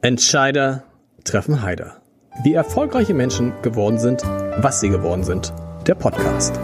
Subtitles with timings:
[0.00, 0.84] Entscheider
[1.24, 2.00] treffen Heider.
[2.44, 5.52] Wie erfolgreiche Menschen geworden sind, was sie geworden sind.
[5.88, 6.56] Der Podcast.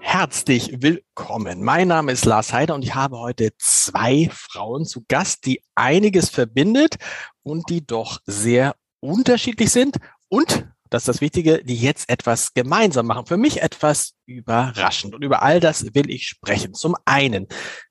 [0.00, 1.62] Herzlich willkommen.
[1.62, 6.28] Mein Name ist Lars Heider und ich habe heute zwei Frauen zu Gast, die einiges
[6.28, 6.96] verbindet
[7.42, 9.96] und die doch sehr unterschiedlich sind
[10.28, 13.26] und das ist das Wichtige, die jetzt etwas gemeinsam machen.
[13.26, 15.14] Für mich etwas überraschend.
[15.14, 16.74] Und über all das will ich sprechen.
[16.74, 17.46] Zum einen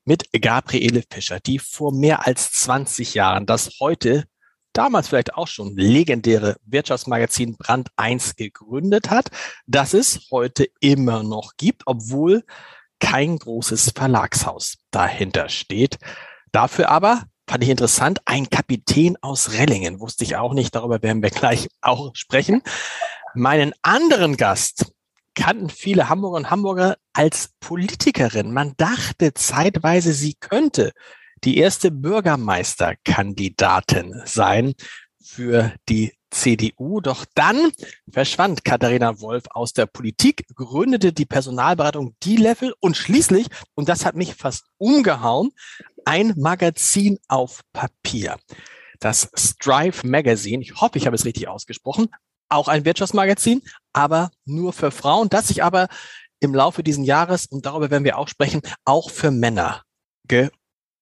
[0.06, 4.26] mit Gabriele Fischer, die vor mehr als 20 Jahren das heute,
[4.74, 9.32] damals vielleicht auch schon legendäre Wirtschaftsmagazin Brand 1 gegründet hat,
[9.66, 12.44] das es heute immer noch gibt, obwohl
[13.00, 15.98] kein großes Verlagshaus dahinter steht.
[16.52, 18.20] Dafür aber fand ich interessant.
[18.26, 22.62] Ein Kapitän aus Rellingen, wusste ich auch nicht, darüber werden wir gleich auch sprechen.
[23.34, 24.94] Meinen anderen Gast
[25.36, 28.54] kannten viele Hamburger und Hamburger als Politikerin.
[28.54, 30.94] Man dachte zeitweise, sie könnte
[31.44, 34.74] die erste Bürgermeisterkandidatin sein
[35.22, 37.02] für die CDU.
[37.02, 37.72] Doch dann
[38.12, 44.16] verschwand Katharina Wolf aus der Politik, gründete die Personalberatung D-Level und schließlich, und das hat
[44.16, 45.52] mich fast umgehauen,
[46.08, 48.38] ein Magazin auf Papier.
[49.00, 52.08] Das Strive Magazine, ich hoffe, ich habe es richtig ausgesprochen,
[52.48, 55.90] auch ein Wirtschaftsmagazin, aber nur für Frauen, das sich aber
[56.40, 59.84] im Laufe dieses Jahres, und darüber werden wir auch sprechen, auch für Männer
[60.28, 60.50] ge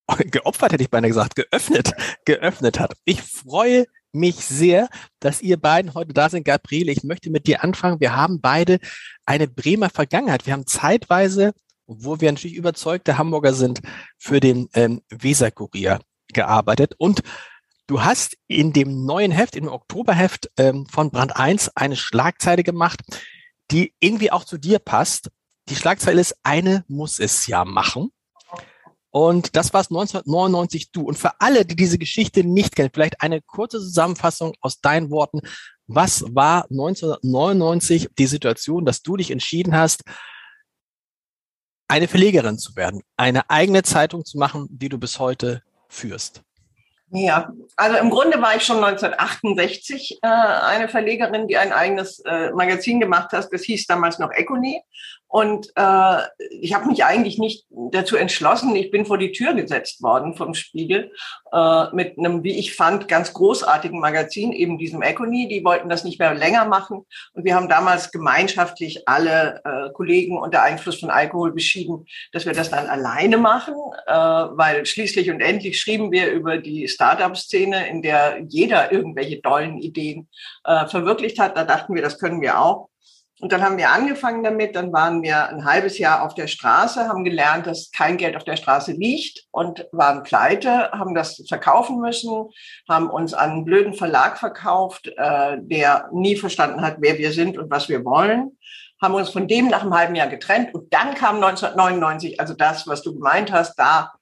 [0.17, 1.93] geopfert, hätte ich beinahe gesagt, geöffnet,
[2.25, 2.93] geöffnet hat.
[3.05, 4.89] Ich freue mich sehr,
[5.19, 6.45] dass ihr beiden heute da sind.
[6.45, 7.99] Gabriele, ich möchte mit dir anfangen.
[7.99, 8.79] Wir haben beide
[9.25, 10.45] eine Bremer Vergangenheit.
[10.47, 11.53] Wir haben zeitweise
[11.87, 13.81] wo wir natürlich überzeugte Hamburger sind,
[14.17, 15.99] für den ähm, Weserkurier
[16.33, 16.95] gearbeitet.
[16.97, 17.21] Und
[17.87, 23.01] du hast in dem neuen Heft, im Oktoberheft ähm, von Brand 1 eine Schlagzeile gemacht,
[23.71, 25.29] die irgendwie auch zu dir passt.
[25.69, 28.11] Die Schlagzeile ist, eine muss es ja machen.
[29.09, 31.03] Und das war es 1999 du.
[31.03, 35.39] Und für alle, die diese Geschichte nicht kennen, vielleicht eine kurze Zusammenfassung aus deinen Worten.
[35.87, 40.03] Was war 1999 die Situation, dass du dich entschieden hast,
[41.87, 46.41] eine Verlegerin zu werden, eine eigene Zeitung zu machen, die du bis heute führst?
[47.11, 52.51] Ja, also im Grunde war ich schon 1968 äh, eine Verlegerin, die ein eigenes äh,
[52.51, 53.47] Magazin gemacht hat.
[53.51, 54.81] Das hieß damals noch Econy.
[55.27, 56.17] Und äh,
[56.61, 58.75] ich habe mich eigentlich nicht dazu entschlossen.
[58.75, 61.11] Ich bin vor die Tür gesetzt worden vom Spiegel
[61.51, 65.47] äh, mit einem, wie ich fand, ganz großartigen Magazin, eben diesem Econy.
[65.47, 67.05] Die wollten das nicht mehr länger machen.
[67.33, 72.53] Und wir haben damals gemeinschaftlich alle äh, Kollegen unter Einfluss von Alkohol beschieden, dass wir
[72.53, 73.75] das dann alleine machen,
[74.07, 79.79] äh, weil schließlich und endlich schrieben wir über die Startup-Szene, in der jeder irgendwelche tollen
[79.79, 80.29] Ideen
[80.63, 81.57] äh, verwirklicht hat.
[81.57, 82.89] Da dachten wir, das können wir auch.
[83.41, 87.09] Und dann haben wir angefangen damit, dann waren wir ein halbes Jahr auf der Straße,
[87.09, 91.99] haben gelernt, dass kein Geld auf der Straße liegt und waren pleite, haben das verkaufen
[91.99, 92.49] müssen,
[92.87, 97.57] haben uns an einen blöden Verlag verkauft, äh, der nie verstanden hat, wer wir sind
[97.57, 98.57] und was wir wollen,
[99.01, 102.87] haben uns von dem nach einem halben Jahr getrennt und dann kam 1999, also das,
[102.87, 104.13] was du gemeint hast, da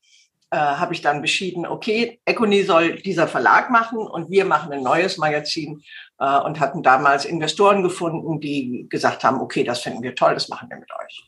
[0.53, 4.83] äh, habe ich dann beschieden, okay, Econy soll dieser Verlag machen und wir machen ein
[4.83, 5.81] neues Magazin
[6.19, 10.49] äh, und hatten damals Investoren gefunden, die gesagt haben, okay, das finden wir toll, das
[10.49, 11.27] machen wir mit euch.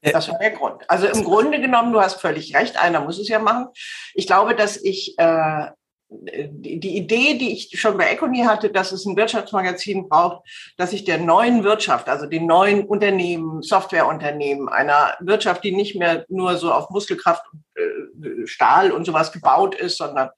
[0.00, 0.82] Äh, das war der Grund.
[0.88, 3.68] Also im Grunde genommen, du hast völlig recht, einer muss es ja machen.
[4.14, 5.66] Ich glaube, dass ich äh,
[6.14, 11.04] die, Idee, die ich schon bei Econy hatte, dass es ein Wirtschaftsmagazin braucht, dass sich
[11.04, 16.72] der neuen Wirtschaft, also den neuen Unternehmen, Softwareunternehmen, einer Wirtschaft, die nicht mehr nur so
[16.72, 17.42] auf Muskelkraft,
[17.74, 20.30] äh, Stahl und sowas gebaut ist, sondern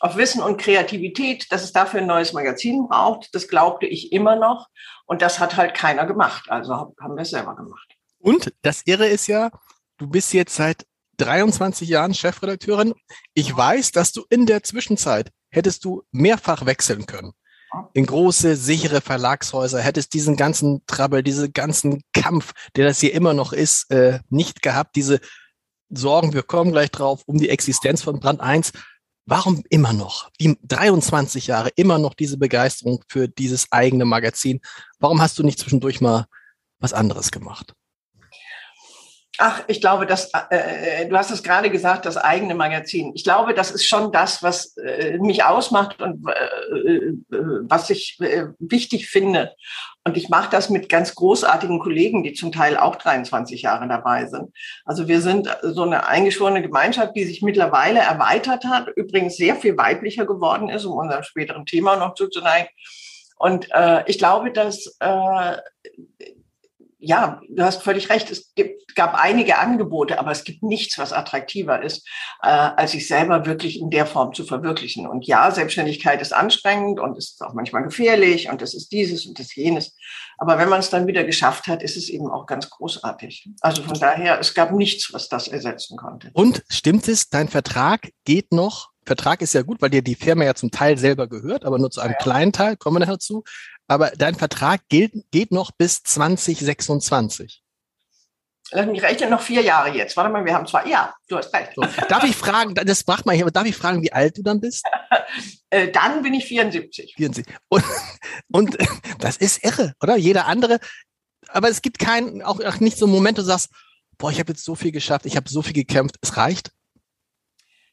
[0.00, 3.28] auf Wissen und Kreativität, dass es dafür ein neues Magazin braucht.
[3.34, 4.68] Das glaubte ich immer noch.
[5.04, 6.50] Und das hat halt keiner gemacht.
[6.50, 7.94] Also haben wir es selber gemacht.
[8.18, 9.50] Und das Irre ist ja,
[9.98, 10.86] du bist jetzt seit
[11.18, 12.94] 23 Jahren Chefredakteurin.
[13.34, 17.32] Ich weiß, dass du in der Zwischenzeit hättest du mehrfach wechseln können.
[17.92, 23.34] In große, sichere Verlagshäuser, hättest diesen ganzen Trouble, diesen ganzen Kampf, der das hier immer
[23.34, 24.96] noch ist, äh, nicht gehabt.
[24.96, 25.20] Diese
[25.90, 28.72] Sorgen, wir kommen gleich drauf, um die Existenz von Brand 1.
[29.30, 34.60] Warum immer noch, die 23 Jahre, immer noch diese Begeisterung für dieses eigene Magazin?
[34.98, 36.26] Warum hast du nicht zwischendurch mal
[36.80, 37.72] was anderes gemacht?
[39.42, 43.12] Ach, ich glaube, dass äh, du hast es gerade gesagt, das eigene Magazin.
[43.14, 47.14] Ich glaube, das ist schon das, was äh, mich ausmacht und äh, äh
[47.62, 49.54] was ich äh, wichtig finde.
[50.04, 54.26] Und ich mache das mit ganz großartigen Kollegen, die zum Teil auch 23 Jahre dabei
[54.26, 54.50] sind.
[54.84, 59.78] Also wir sind so eine eingeschworene Gemeinschaft, die sich mittlerweile erweitert hat, übrigens sehr viel
[59.78, 62.68] weiblicher geworden ist, um unserem späteren Thema noch zuzuneigen.
[63.38, 65.56] Und äh, ich glaube, dass äh,
[67.00, 68.30] ja, du hast völlig recht.
[68.30, 72.06] Es gibt, gab einige Angebote, aber es gibt nichts, was attraktiver ist,
[72.42, 75.06] äh, als sich selber wirklich in der Form zu verwirklichen.
[75.06, 79.26] Und ja, Selbstständigkeit ist anstrengend und es ist auch manchmal gefährlich und es ist dieses
[79.26, 79.96] und das jenes.
[80.38, 83.48] Aber wenn man es dann wieder geschafft hat, ist es eben auch ganz großartig.
[83.60, 86.30] Also von daher, es gab nichts, was das ersetzen konnte.
[86.34, 90.44] Und stimmt es, dein Vertrag geht noch Vertrag ist ja gut, weil dir die Firma
[90.44, 92.18] ja zum Teil selber gehört, aber nur zu einem ja.
[92.18, 93.42] kleinen Teil, kommen wir nachher zu
[93.90, 97.60] aber dein Vertrag gilt, geht noch bis 2026.
[98.70, 100.16] Lass mich rechnen, noch vier Jahre jetzt.
[100.16, 100.86] Warte mal, wir haben zwei.
[100.86, 101.72] Ja, du hast recht.
[101.74, 104.42] So, darf ich fragen, das macht man hier, aber darf ich fragen, wie alt du
[104.42, 104.84] dann bist?
[105.72, 107.14] Äh, dann bin ich 74.
[107.14, 107.46] 74.
[107.68, 107.84] Und,
[108.50, 108.76] und
[109.20, 110.16] das ist irre, oder?
[110.16, 110.80] Jeder andere.
[111.46, 113.70] Aber es gibt keinen, auch, auch nicht so einen Moment, du sagst,
[114.18, 116.72] boah, ich habe jetzt so viel geschafft, ich habe so viel gekämpft, es reicht.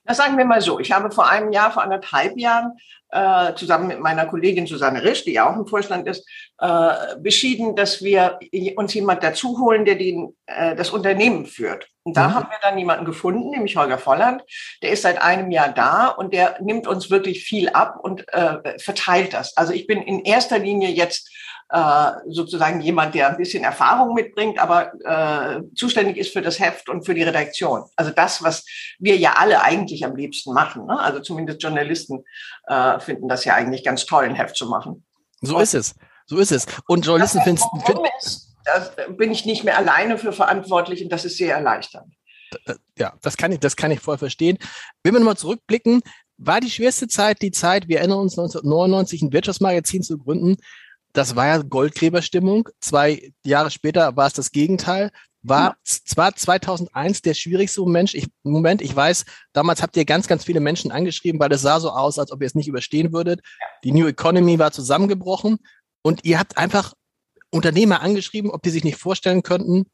[0.08, 0.80] Das sagen wir mal so.
[0.80, 2.78] Ich habe vor einem Jahr, vor anderthalb Jahren
[3.12, 6.28] äh, zusammen mit meiner Kollegin Susanne Risch, die ja auch im Vorstand ist,
[6.60, 8.40] äh, beschieden, dass wir
[8.78, 11.88] uns jemand dazu holen, der den, äh, das Unternehmen führt.
[12.04, 12.36] Und da mhm.
[12.36, 14.44] haben wir dann jemanden gefunden, nämlich Holger Volland.
[14.82, 18.80] Der ist seit einem Jahr da und der nimmt uns wirklich viel ab und äh,
[18.80, 19.58] verteilt das.
[19.58, 21.30] Also ich bin in erster Linie jetzt
[21.70, 26.88] äh, sozusagen jemand, der ein bisschen Erfahrung mitbringt, aber äh, zuständig ist für das Heft
[26.88, 27.84] und für die Redaktion.
[27.96, 28.66] Also das, was
[29.00, 30.86] wir ja alle eigentlich am liebsten machen.
[30.86, 30.98] Ne?
[31.00, 32.24] Also zumindest Journalisten
[32.68, 35.06] äh, finden das ja eigentlich ganz toll, ein Heft zu machen.
[35.42, 35.96] So und, ist es.
[36.26, 36.66] So ist es.
[36.88, 37.62] Und Journalisten finden
[38.20, 38.56] es.
[38.64, 42.14] Da bin ich nicht mehr alleine für verantwortlich und das ist sehr erleichternd.
[42.98, 44.58] Ja, das kann ich, das kann ich voll verstehen.
[45.04, 46.02] Wenn wir nochmal zurückblicken,
[46.38, 50.58] war die schwerste Zeit die Zeit, wir erinnern uns 1999 ein Wirtschaftsmagazin zu gründen,
[51.18, 52.70] das war ja Goldgräberstimmung.
[52.80, 55.10] Zwei Jahre später war es das Gegenteil.
[55.42, 58.14] War zwar 2001 der schwierigste Moment.
[58.14, 61.80] Ich, Moment, ich weiß, damals habt ihr ganz, ganz viele Menschen angeschrieben, weil es sah
[61.80, 63.42] so aus, als ob ihr es nicht überstehen würdet.
[63.84, 65.58] Die New Economy war zusammengebrochen
[66.04, 66.94] und ihr habt einfach
[67.50, 69.86] Unternehmer angeschrieben, ob die sich nicht vorstellen könnten,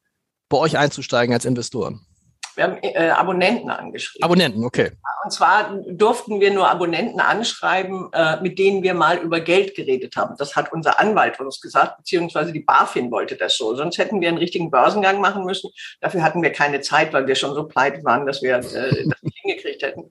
[0.50, 2.04] bei euch einzusteigen als Investoren.
[2.56, 4.24] Wir haben äh, Abonnenten angeschrieben.
[4.24, 4.92] Abonnenten, okay.
[5.24, 10.16] Und zwar durften wir nur Abonnenten anschreiben, äh, mit denen wir mal über Geld geredet
[10.16, 10.36] haben.
[10.38, 13.74] Das hat unser Anwalt uns gesagt, beziehungsweise die BaFin wollte das so.
[13.74, 15.70] Sonst hätten wir einen richtigen Börsengang machen müssen.
[16.00, 19.22] Dafür hatten wir keine Zeit, weil wir schon so pleite waren, dass wir äh, das
[19.22, 20.10] nicht hingekriegt hätten.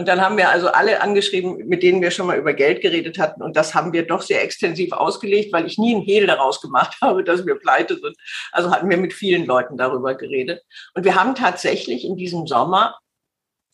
[0.00, 3.18] Und dann haben wir also alle angeschrieben, mit denen wir schon mal über Geld geredet
[3.18, 3.42] hatten.
[3.42, 6.96] Und das haben wir doch sehr extensiv ausgelegt, weil ich nie einen Hehl daraus gemacht
[7.02, 8.16] habe, dass wir pleite sind.
[8.50, 10.62] Also hatten wir mit vielen Leuten darüber geredet.
[10.94, 12.98] Und wir haben tatsächlich in diesem Sommer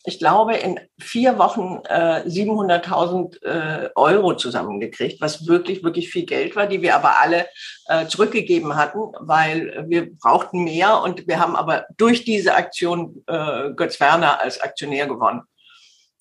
[0.03, 6.55] ich glaube, in vier Wochen äh, 700.000 äh, Euro zusammengekriegt, was wirklich, wirklich viel Geld
[6.55, 7.45] war, die wir aber alle
[7.87, 13.71] äh, zurückgegeben hatten, weil wir brauchten mehr und wir haben aber durch diese Aktion äh,
[13.75, 15.41] Götz Werner als Aktionär gewonnen.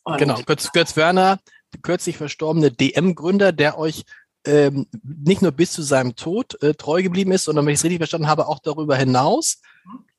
[0.06, 1.40] Und genau, Götz, Götz Werner,
[1.82, 4.04] kürzlich verstorbene DM-Gründer, der euch
[4.46, 7.84] ähm, nicht nur bis zu seinem Tod äh, treu geblieben ist, sondern wenn ich es
[7.84, 9.60] richtig verstanden habe, auch darüber hinaus.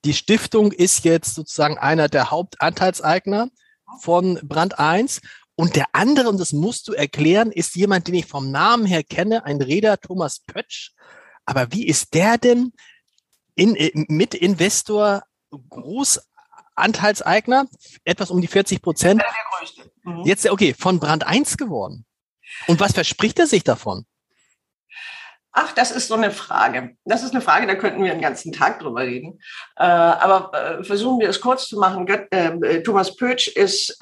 [0.04, 3.48] Die Stiftung ist jetzt sozusagen einer der Hauptanteilseigner
[4.01, 5.22] von Brand 1.
[5.56, 9.04] Und der andere, und das musst du erklären, ist jemand, den ich vom Namen her
[9.04, 10.92] kenne, ein Räder Thomas Pötsch.
[11.45, 12.74] Aber wie ist der denn
[13.56, 15.24] in, äh, Mitinvestor,
[15.69, 16.19] groß
[16.77, 17.68] Anteilseigner,
[18.03, 19.21] etwas um die 40 Prozent.
[19.21, 19.29] Der
[19.59, 19.91] größte.
[20.03, 20.24] Mhm.
[20.25, 22.06] Jetzt, okay, von Brand 1 geworden.
[22.68, 24.06] Und was verspricht er sich davon?
[25.51, 26.95] Ach, das ist so eine Frage.
[27.03, 29.39] Das ist eine Frage, da könnten wir einen ganzen Tag drüber reden.
[29.75, 32.07] Äh, aber äh, versuchen wir es kurz zu machen.
[32.07, 33.97] Äh, Thomas Pötsch ist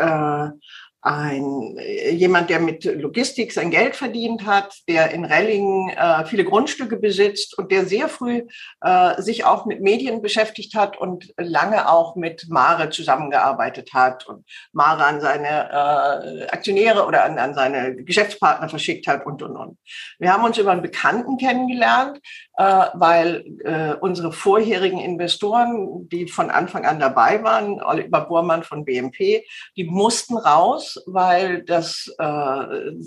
[1.05, 6.43] ein, äh, jemand, der mit Logistik sein Geld verdient hat, der in Rellingen äh, viele
[6.43, 8.41] Grundstücke besitzt und der sehr früh
[8.81, 14.45] äh, sich auch mit Medien beschäftigt hat und lange auch mit Mare zusammengearbeitet hat und
[14.71, 19.77] Mare an seine äh, Aktionäre oder an, an seine Geschäftspartner verschickt hat und, und, und.
[20.17, 22.19] Wir haben uns über einen Bekannten kennengelernt,
[22.57, 29.43] weil äh, unsere vorherigen Investoren, die von Anfang an dabei waren, Oliver Bormann von BMP,
[29.75, 32.23] die mussten raus, weil das äh,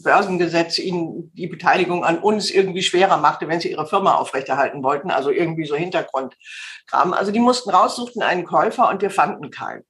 [0.02, 5.11] Börsengesetz ihnen die Beteiligung an uns irgendwie schwerer machte, wenn sie ihre Firma aufrechterhalten wollten.
[5.11, 7.12] Also irgendwie so Hintergrundkram.
[7.12, 9.85] Also die mussten raus, suchten einen Käufer und wir fanden keinen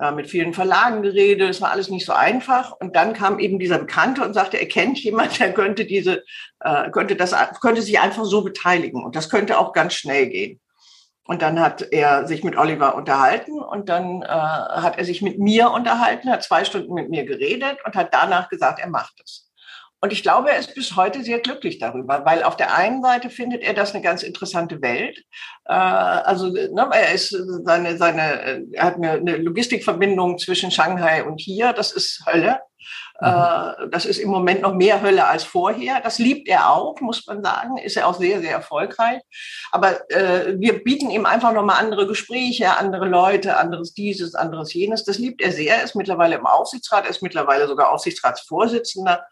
[0.00, 2.72] äh, mit vielen Verlagen geredet, es war alles nicht so einfach.
[2.72, 6.24] Und dann kam eben dieser Bekannte und sagte, er kennt jemand, der könnte diese,
[6.60, 9.02] äh, könnte das, könnte sich einfach so beteiligen.
[9.02, 10.60] Und das könnte auch ganz schnell gehen.
[11.24, 15.38] Und dann hat er sich mit Oliver unterhalten und dann äh, hat er sich mit
[15.38, 19.47] mir unterhalten, hat zwei Stunden mit mir geredet und hat danach gesagt, er macht es.
[20.00, 23.30] Und ich glaube, er ist bis heute sehr glücklich darüber, weil auf der einen Seite
[23.30, 25.24] findet er das eine ganz interessante Welt.
[25.64, 31.40] Äh, also ne, er ist seine, seine, er hat eine, eine Logistikverbindung zwischen Shanghai und
[31.40, 31.72] hier.
[31.72, 32.60] Das ist Hölle.
[33.20, 33.90] Mhm.
[33.90, 36.00] Das ist im Moment noch mehr Hölle als vorher.
[36.00, 37.76] Das liebt er auch, muss man sagen.
[37.78, 39.20] Ist er auch sehr, sehr erfolgreich.
[39.72, 45.04] Aber äh, wir bieten ihm einfach nochmal andere Gespräche, andere Leute, anderes dieses, anderes jenes.
[45.04, 45.78] Das liebt er sehr.
[45.78, 49.26] Er ist mittlerweile im Aufsichtsrat, er ist mittlerweile sogar Aufsichtsratsvorsitzender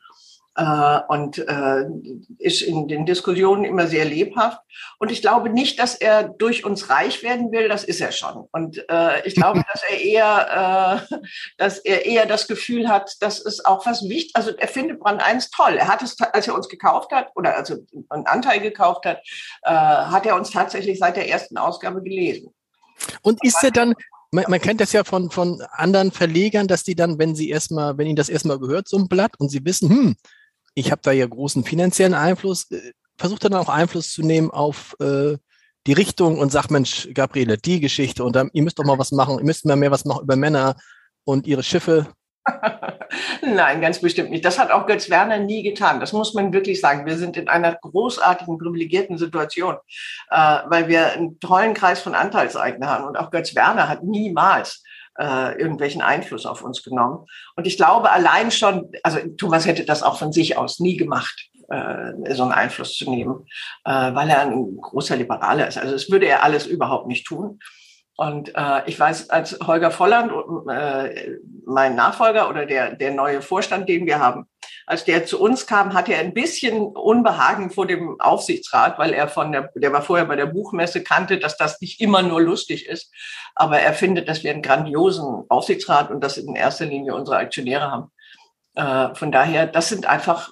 [0.56, 1.84] äh, und äh,
[2.38, 4.60] ist in den Diskussionen immer sehr lebhaft.
[4.98, 8.48] Und ich glaube nicht, dass er durch uns reich werden will, das ist er schon.
[8.52, 11.16] Und äh, ich glaube, dass er eher, äh,
[11.58, 15.22] dass er eher das Gefühl hat, dass es auch was wichtig, also er findet Brand
[15.22, 15.76] 1 toll.
[15.76, 17.76] Er hat es, als er uns gekauft hat oder also
[18.08, 19.18] einen Anteil gekauft hat,
[19.62, 22.54] äh, hat er uns tatsächlich seit der ersten Ausgabe gelesen.
[23.20, 23.94] Und ist er dann,
[24.30, 27.98] man, man, kennt das ja von, von anderen Verlegern, dass die dann, wenn sie erstmal,
[27.98, 30.16] wenn ihnen das erstmal gehört, so ein Blatt und sie wissen, hm,
[30.76, 34.94] ich habe da ja großen finanziellen Einfluss, äh, versucht dann auch Einfluss zu nehmen auf
[35.00, 35.38] äh,
[35.86, 39.10] die Richtung und sagt, Mensch, Gabriele, die Geschichte und dann, ihr müsst doch mal was
[39.10, 40.76] machen, ihr müsst mal mehr was machen über Männer
[41.24, 42.08] und ihre Schiffe.
[43.42, 44.44] Nein, ganz bestimmt nicht.
[44.44, 46.00] Das hat auch Götz Werner nie getan.
[46.00, 47.06] Das muss man wirklich sagen.
[47.06, 49.76] Wir sind in einer großartigen, privilegierten Situation,
[50.30, 53.04] äh, weil wir einen tollen Kreis von Anteilseignern haben.
[53.04, 54.82] Und auch Götz Werner hat niemals
[55.18, 57.26] äh, irgendwelchen Einfluss auf uns genommen.
[57.56, 61.48] Und ich glaube allein schon, also Thomas hätte das auch von sich aus nie gemacht,
[61.68, 63.46] äh, so einen Einfluss zu nehmen,
[63.84, 65.78] äh, weil er ein großer Liberaler ist.
[65.78, 67.60] Also das würde er alles überhaupt nicht tun.
[68.16, 70.32] Und äh, ich weiß, als Holger Volland,
[70.70, 74.46] äh, mein Nachfolger oder der, der neue Vorstand, den wir haben,
[74.86, 79.28] als der zu uns kam, hatte er ein bisschen Unbehagen vor dem Aufsichtsrat, weil er
[79.28, 82.86] von der, der war vorher bei der Buchmesse, kannte, dass das nicht immer nur lustig
[82.86, 83.12] ist.
[83.56, 87.90] Aber er findet, dass wir einen grandiosen Aufsichtsrat und das in erster Linie unsere Aktionäre
[87.90, 88.12] haben.
[88.74, 90.50] Äh, von daher, das sind einfach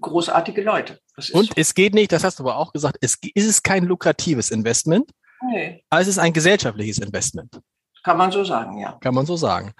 [0.00, 1.00] großartige Leute.
[1.16, 1.52] und so.
[1.56, 5.10] es geht nicht, das hast du aber auch gesagt, es ist kein lukratives Investment.
[5.50, 5.82] Nee.
[5.90, 7.60] Aber es ist ein gesellschaftliches Investment.
[8.04, 8.92] Kann man so sagen, ja.
[9.00, 9.72] Kann man so sagen.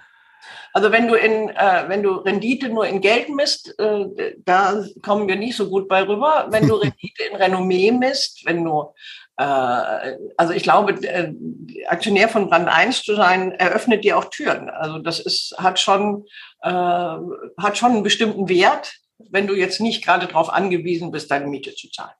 [0.73, 5.27] Also wenn du in, äh, wenn du Rendite nur in Geld misst, äh, da kommen
[5.27, 6.47] wir nicht so gut bei rüber.
[6.49, 8.93] Wenn du Rendite in Renommee misst, wenn du
[9.37, 11.33] äh, also ich glaube, äh,
[11.87, 14.69] Aktionär von Brand 1 zu sein, eröffnet dir auch Türen.
[14.69, 16.25] Also das ist, hat schon,
[16.61, 21.47] äh, hat schon einen bestimmten Wert, wenn du jetzt nicht gerade darauf angewiesen bist, deine
[21.47, 22.13] Miete zu zahlen.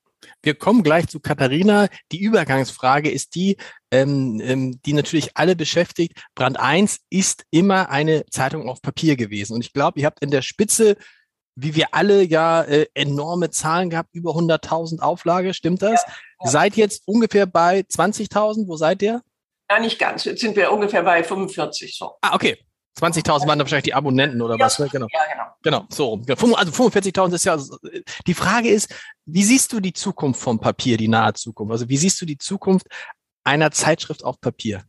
[0.44, 1.88] Wir kommen gleich zu Katharina.
[2.12, 3.56] Die Übergangsfrage ist die,
[3.92, 6.22] ähm, ähm, die natürlich alle beschäftigt.
[6.36, 9.54] Brand 1 ist immer eine Zeitung auf Papier gewesen.
[9.54, 10.98] Und ich glaube, ihr habt in der Spitze,
[11.56, 15.54] wie wir alle ja äh, enorme Zahlen gehabt, über 100.000 Auflage.
[15.54, 16.04] Stimmt das?
[16.06, 16.50] Ja, ja.
[16.52, 18.68] Seid jetzt ungefähr bei 20.000.
[18.68, 19.22] Wo seid ihr?
[19.72, 20.26] Ja, nicht ganz.
[20.26, 21.98] Jetzt sind wir ungefähr bei 45.
[21.98, 22.16] So.
[22.22, 22.58] Ah, okay.
[23.00, 24.80] 20.000 waren da wahrscheinlich die Abonnenten oder ja, was?
[24.80, 24.88] Ne?
[24.90, 25.08] Genau.
[25.12, 25.44] Ja, genau.
[25.64, 26.22] Genau, so.
[26.56, 27.58] Also 45.000 ist ja,
[28.28, 28.94] die Frage ist,
[29.26, 31.72] wie siehst du die Zukunft vom Papier, die nahe Zukunft?
[31.72, 32.88] Also wie siehst du die Zukunft
[33.44, 34.84] einer Zeitschrift auf Papier?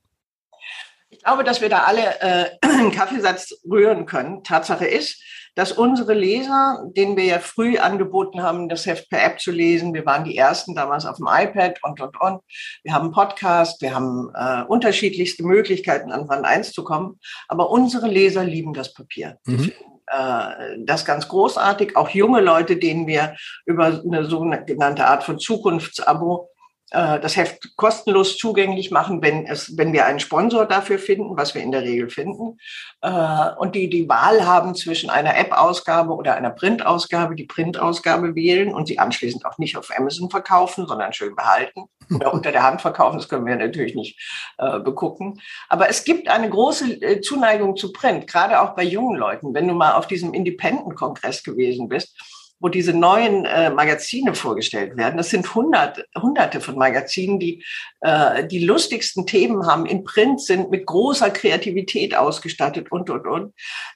[1.11, 4.43] Ich glaube, dass wir da alle äh, einen Kaffeesatz rühren können.
[4.43, 5.23] Tatsache ist,
[5.55, 9.95] dass unsere Leser, denen wir ja früh angeboten haben, das Heft per App zu lesen,
[9.95, 12.41] wir waren die ersten damals auf dem iPad und, und, und.
[12.83, 17.21] Wir haben Podcast, wir haben äh, unterschiedlichste Möglichkeiten, an Rand 1 zu kommen.
[17.49, 19.39] Aber unsere Leser lieben das Papier.
[19.47, 19.73] Mhm.
[20.07, 21.97] Äh, das ganz großartig.
[21.97, 26.51] Auch junge Leute, denen wir über eine sogenannte Art von Zukunftsabo
[26.95, 31.55] äh, das Heft kostenlos zugänglich machen, wenn es, wenn wir einen Sponsor dafür finden, was
[31.55, 32.59] wir in der Regel finden.
[33.03, 38.73] Äh, und die die Wahl haben zwischen einer App-Ausgabe oder einer Print-Ausgabe, die Print-Ausgabe wählen
[38.73, 41.85] und sie anschließend auch nicht auf Amazon verkaufen, sondern schön behalten
[42.15, 43.19] oder unter der Hand verkaufen.
[43.19, 44.19] Das können wir natürlich nicht
[44.59, 45.41] äh, begucken.
[45.69, 49.53] Aber es gibt eine große Zuneigung zu Print, gerade auch bei jungen Leuten.
[49.53, 52.17] Wenn du mal auf diesem Independent-Kongress gewesen bist,
[52.61, 55.17] wo diese neuen äh, Magazine vorgestellt werden.
[55.17, 57.65] Das sind hundert, hunderte von Magazinen, die
[58.01, 63.55] äh, die lustigsten Themen haben, in Print sind, mit großer Kreativität ausgestattet und, und, und.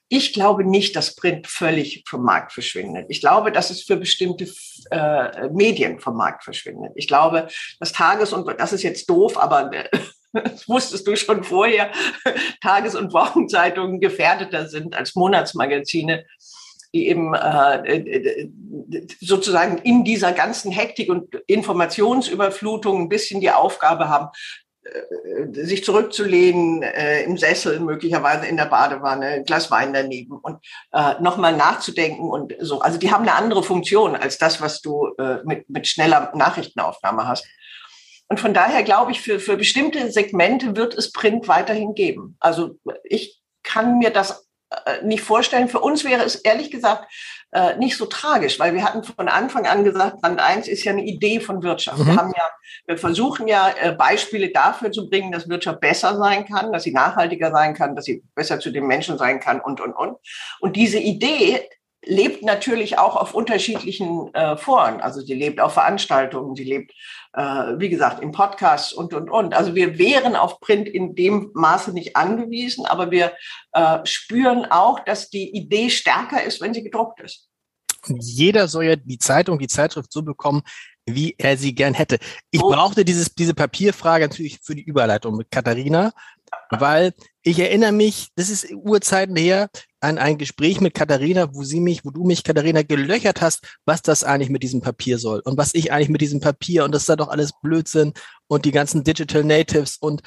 [0.09, 3.07] Ich glaube nicht, dass Print völlig vom Markt verschwindet.
[3.09, 4.47] Ich glaube, dass es für bestimmte
[4.91, 6.93] äh, Medien vom Markt verschwindet.
[6.95, 7.49] Ich glaube,
[7.81, 9.71] das Tages- und, das ist jetzt doof, aber
[10.33, 11.91] das wusstest du schon vorher,
[12.61, 16.25] Tages- und Wochenzeitungen gefährdeter sind als Monatsmagazine
[16.95, 18.51] die eben äh, äh,
[19.21, 24.29] sozusagen in dieser ganzen Hektik und Informationsüberflutung ein bisschen die Aufgabe haben,
[24.85, 30.65] äh, sich zurückzulehnen äh, im Sessel, möglicherweise in der Badewanne, ein Glas Wein daneben und
[30.93, 32.81] äh, nochmal nachzudenken und so.
[32.81, 37.27] Also die haben eine andere Funktion als das, was du äh, mit, mit schneller Nachrichtenaufnahme
[37.27, 37.47] hast.
[38.29, 42.37] Und von daher glaube ich, für, für bestimmte Segmente wird es Print weiterhin geben.
[42.41, 44.48] Also ich kann mir das äh,
[45.03, 45.69] nicht vorstellen.
[45.69, 47.07] Für uns wäre es ehrlich gesagt
[47.53, 50.93] äh, nicht so tragisch, weil wir hatten von Anfang an gesagt, Brand 1 ist ja
[50.93, 51.99] eine Idee von Wirtschaft.
[51.99, 52.07] Mhm.
[52.07, 52.49] Wir haben ja,
[52.87, 56.93] wir versuchen ja äh, Beispiele dafür zu bringen, dass Wirtschaft besser sein kann, dass sie
[56.93, 60.19] nachhaltiger sein kann, dass sie besser zu den Menschen sein kann und, und, und.
[60.61, 61.67] Und diese Idee
[62.05, 65.01] lebt natürlich auch auf unterschiedlichen äh, Foren.
[65.01, 66.95] Also sie lebt auf Veranstaltungen, sie lebt, äh,
[67.41, 69.55] wie gesagt, im Podcast und, und, und.
[69.55, 73.33] Also wir wären auf Print in dem Maße nicht angewiesen, aber wir
[73.73, 77.49] äh, spüren auch, dass die Idee stärker ist, wenn sie gedruckt ist.
[78.07, 80.63] Jeder soll ja die Zeitung, die Zeitschrift so bekommen,
[81.07, 82.19] wie er sie gern hätte.
[82.51, 82.71] Ich oh.
[82.71, 86.13] brauchte dieses, diese Papierfrage natürlich für die Überleitung mit Katharina,
[86.71, 87.13] weil
[87.49, 89.69] ich erinnere mich, das ist Urzeiten her,
[90.01, 94.03] an ein Gespräch mit Katharina, wo sie mich, wo du mich, Katharina, gelöchert hast, was
[94.03, 97.03] das eigentlich mit diesem Papier soll und was ich eigentlich mit diesem Papier und das
[97.03, 98.13] ist da doch alles Blödsinn
[98.47, 100.23] und die ganzen Digital Natives und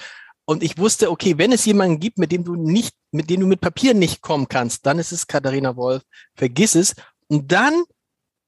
[0.45, 3.47] und ich wusste, okay, wenn es jemanden gibt, mit dem du nicht, mit dem du
[3.47, 6.01] mit Papier nicht kommen kannst, dann ist es Katharina Wolf.
[6.35, 6.95] Vergiss es.
[7.27, 7.83] Und dann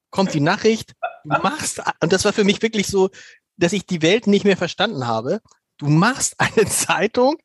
[0.10, 3.10] kommt die Nachricht, du machst, und das war für mich wirklich so,
[3.58, 5.40] dass ich die Welt nicht mehr verstanden habe.
[5.78, 7.38] Du machst eine Zeitung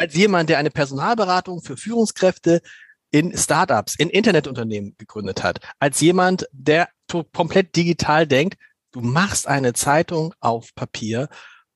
[0.00, 2.62] als jemand, der eine Personalberatung für Führungskräfte
[3.10, 6.88] in Startups, in Internetunternehmen gegründet hat, als jemand, der
[7.32, 8.56] komplett digital denkt,
[8.92, 11.28] du machst eine Zeitung auf Papier.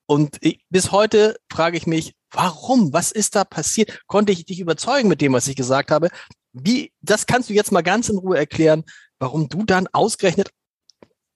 [0.06, 2.94] Und ich, bis heute frage ich mich, warum?
[2.94, 4.00] Was ist da passiert?
[4.06, 6.08] Konnte ich dich überzeugen mit dem, was ich gesagt habe?
[6.52, 8.84] Wie, das kannst du jetzt mal ganz in Ruhe erklären,
[9.18, 10.50] warum du dann ausgerechnet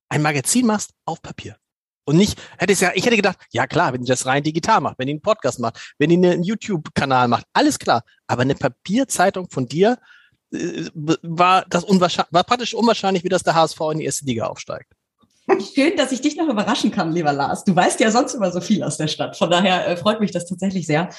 [0.08, 1.58] ein Magazin machst auf Papier.
[2.08, 4.80] Und nicht, hätte es ja, ich hätte gedacht, ja klar, wenn ihr das rein digital
[4.80, 8.02] macht, wenn ihr einen Podcast macht, wenn ihr einen YouTube-Kanal macht, alles klar.
[8.26, 9.98] Aber eine Papierzeitung von dir
[10.50, 14.46] äh, war das unwahrscheinlich, war praktisch unwahrscheinlich, wie das der HSV in die erste Liga
[14.46, 14.90] aufsteigt.
[15.74, 17.64] Schön, dass ich dich noch überraschen kann, lieber Lars.
[17.64, 19.36] Du weißt ja sonst immer so viel aus der Stadt.
[19.36, 21.10] Von daher äh, freut mich das tatsächlich sehr.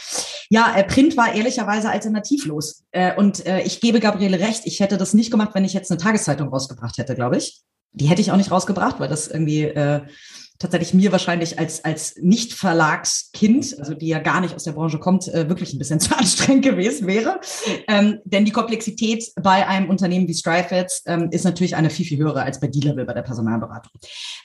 [0.49, 2.85] Ja, äh, Print war ehrlicherweise alternativlos.
[2.89, 4.63] Äh, und äh, ich gebe Gabriele recht.
[4.65, 7.61] Ich hätte das nicht gemacht, wenn ich jetzt eine Tageszeitung rausgebracht hätte, glaube ich.
[7.91, 10.01] Die hätte ich auch nicht rausgebracht, weil das irgendwie äh,
[10.59, 15.27] tatsächlich mir wahrscheinlich als, als Nicht-Verlagskind, also die ja gar nicht aus der Branche kommt,
[15.29, 17.39] äh, wirklich ein bisschen zu anstrengend gewesen wäre.
[17.87, 22.17] Ähm, denn die Komplexität bei einem Unternehmen wie Strifeds ähm, ist natürlich eine viel, viel
[22.17, 23.91] höhere als bei D-Level bei der Personalberatung.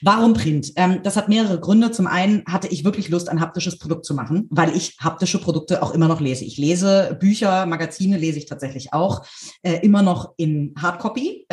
[0.01, 0.71] Warum Print?
[0.77, 1.91] Ähm, das hat mehrere Gründe.
[1.91, 5.83] Zum einen hatte ich wirklich Lust, ein haptisches Produkt zu machen, weil ich haptische Produkte
[5.83, 6.45] auch immer noch lese.
[6.45, 9.25] Ich lese Bücher, Magazine lese ich tatsächlich auch,
[9.63, 11.45] äh, immer noch in Hardcopy.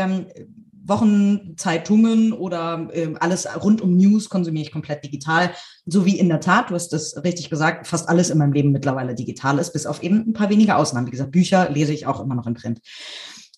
[0.84, 5.52] Wochenzeitungen oder äh, alles rund um News konsumiere ich komplett digital.
[5.86, 8.72] So wie in der Tat, du hast das richtig gesagt, fast alles in meinem Leben
[8.72, 11.06] mittlerweile digital ist, bis auf eben ein paar wenige Ausnahmen.
[11.06, 12.80] Wie gesagt, Bücher lese ich auch immer noch in Print.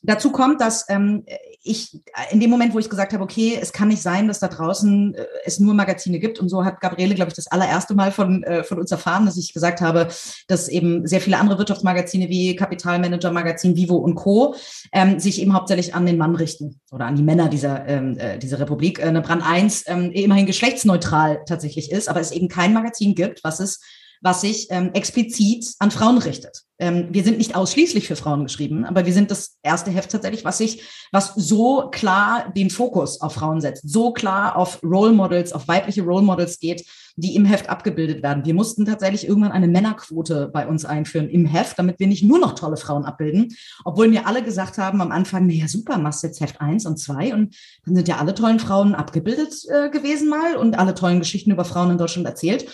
[0.02, 1.24] Dazu kommt, dass ähm,
[1.64, 1.98] ich
[2.30, 5.14] in dem Moment, wo ich gesagt habe, okay, es kann nicht sein, dass da draußen
[5.14, 6.38] äh, es nur Magazine gibt.
[6.38, 9.38] Und so hat Gabriele, glaube ich, das allererste Mal von, äh, von uns erfahren, dass
[9.38, 10.08] ich gesagt habe,
[10.46, 14.54] dass eben sehr viele andere Wirtschaftsmagazine wie Kapitalmanager Magazin, Vivo und Co.
[14.92, 18.38] Ähm, sich eben hauptsächlich an den Mann richten oder an die Männer dieser, ähm, äh,
[18.38, 18.98] dieser Republik.
[18.98, 23.42] Äh, eine Brand 1 ähm, immerhin geschlechtsneutral tatsächlich ist, aber es eben kein Magazin gibt,
[23.42, 23.80] was es
[24.24, 26.62] was sich ähm, explizit an Frauen richtet.
[26.78, 30.46] Ähm, wir sind nicht ausschließlich für Frauen geschrieben, aber wir sind das erste Heft tatsächlich,
[30.46, 30.82] was sich,
[31.12, 36.02] was so klar den Fokus auf Frauen setzt, so klar auf Role Models, auf weibliche
[36.02, 38.46] Role Models geht, die im Heft abgebildet werden.
[38.46, 42.38] Wir mussten tatsächlich irgendwann eine Männerquote bei uns einführen im Heft, damit wir nicht nur
[42.38, 46.40] noch tolle Frauen abbilden, obwohl mir alle gesagt haben am Anfang, naja, super, machst jetzt
[46.40, 50.56] Heft eins und zwei und dann sind ja alle tollen Frauen abgebildet äh, gewesen mal
[50.56, 52.66] und alle tollen Geschichten über Frauen in Deutschland erzählt.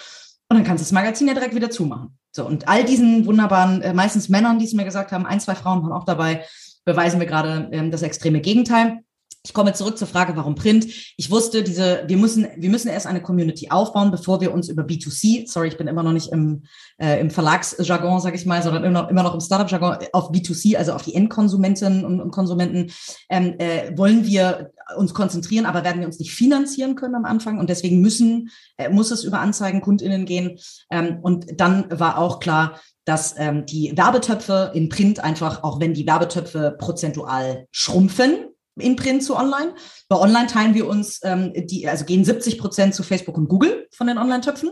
[0.50, 2.18] Und dann kannst du das Magazin ja direkt wieder zumachen.
[2.32, 5.54] So, und all diesen wunderbaren, äh, meistens Männern, die es mir gesagt haben, ein, zwei
[5.54, 6.44] Frauen waren auch dabei,
[6.84, 8.98] beweisen wir gerade ähm, das extreme Gegenteil.
[9.44, 10.86] Ich komme zurück zur Frage, warum Print?
[11.16, 14.82] Ich wusste, diese, wir müssen, wir müssen erst eine Community aufbauen, bevor wir uns über
[14.82, 16.64] B2C, sorry, ich bin immer noch nicht im,
[16.98, 20.76] äh, im Verlagsjargon, sage ich mal, sondern immer noch, immer noch im Startup-Jargon, auf B2C,
[20.76, 22.92] also auf die Endkonsumentinnen und, und Konsumenten,
[23.30, 27.58] ähm, äh, wollen wir uns konzentrieren, aber werden wir uns nicht finanzieren können am Anfang.
[27.58, 30.58] Und deswegen müssen, äh, muss es über Anzeigen KundInnen gehen.
[30.90, 35.94] Ähm, und dann war auch klar, dass ähm, die Werbetöpfe in Print einfach, auch wenn
[35.94, 39.74] die Werbetöpfe prozentual schrumpfen, in Print zu Online.
[40.08, 43.88] Bei Online teilen wir uns, ähm, die, also gehen 70 Prozent zu Facebook und Google
[43.92, 44.70] von den Online-Töpfen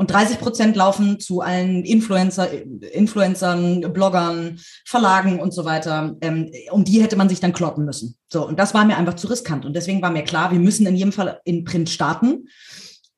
[0.00, 2.48] und 30 Prozent laufen zu allen Influencer,
[2.94, 6.16] Influencern, Bloggern, Verlagen und so weiter.
[6.22, 8.16] Ähm, um die hätte man sich dann kloppen müssen.
[8.32, 9.66] So, und das war mir einfach zu riskant.
[9.66, 12.48] Und deswegen war mir klar, wir müssen in jedem Fall in Print starten.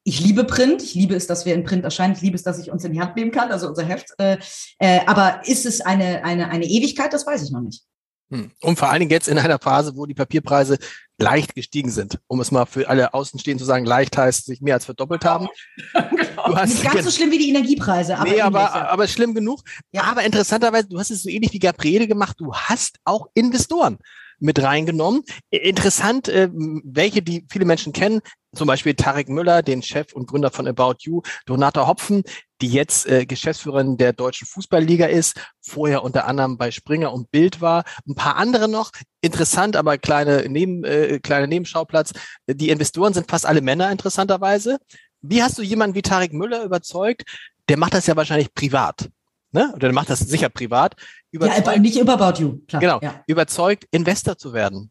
[0.02, 0.82] Ich liebe Print.
[0.82, 2.14] Ich liebe es, dass wir in Print erscheinen.
[2.16, 4.08] Ich liebe es, dass ich uns in die Hand nehmen kann, also unser Heft.
[4.18, 4.38] Äh,
[4.80, 7.12] äh, aber ist es eine, eine, eine Ewigkeit?
[7.12, 7.84] Das weiß ich noch nicht.
[8.32, 8.50] Hm.
[8.60, 10.78] Und vor allen Dingen jetzt in einer Phase, wo die Papierpreise
[11.18, 12.18] leicht gestiegen sind.
[12.26, 15.48] Um es mal für alle Außenstehenden zu sagen, leicht heißt, sich mehr als verdoppelt haben.
[15.92, 16.46] genau.
[16.46, 19.62] Du hast, Nicht ganz so schlimm wie die Energiepreise, aber, nee, aber, aber schlimm genug.
[19.92, 20.04] Ja.
[20.04, 23.98] Aber interessanterweise, du hast es so ähnlich wie Gabriele gemacht, du hast auch Investoren.
[24.42, 25.22] Mit reingenommen.
[25.50, 28.20] Interessant, äh, welche die viele Menschen kennen,
[28.54, 32.22] zum Beispiel Tarek Müller, den Chef und Gründer von About You, Donata Hopfen,
[32.60, 37.60] die jetzt äh, Geschäftsführerin der Deutschen Fußballliga ist, vorher unter anderem bei Springer und Bild
[37.60, 38.90] war, ein paar andere noch.
[39.22, 42.12] Interessant, aber kleine, Neben, äh, kleine Nebenschauplatz.
[42.46, 44.78] Die Investoren sind fast alle Männer, interessanterweise.
[45.22, 47.22] Wie hast du jemanden wie Tarek Müller überzeugt?
[47.68, 49.08] Der macht das ja wahrscheinlich privat.
[49.52, 49.68] Ne?
[49.70, 50.96] Oder der macht das sicher privat.
[51.30, 52.58] Überzeugt, ja, nicht über About You.
[52.66, 52.80] Klar.
[52.80, 52.98] Genau.
[53.02, 53.22] Ja.
[53.26, 54.90] Überzeugt, Investor zu werden.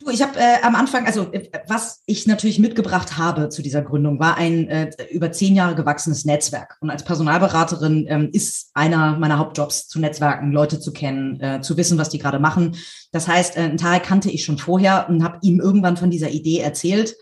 [0.00, 3.82] Du, ich habe äh, am Anfang, also äh, was ich natürlich mitgebracht habe zu dieser
[3.82, 6.76] Gründung, war ein äh, über zehn Jahre gewachsenes Netzwerk.
[6.80, 11.76] Und als Personalberaterin ähm, ist einer meiner Hauptjobs zu Netzwerken, Leute zu kennen, äh, zu
[11.76, 12.76] wissen, was die gerade machen.
[13.10, 16.60] Das heißt, äh, Tarek kannte ich schon vorher und habe ihm irgendwann von dieser Idee
[16.60, 17.16] erzählt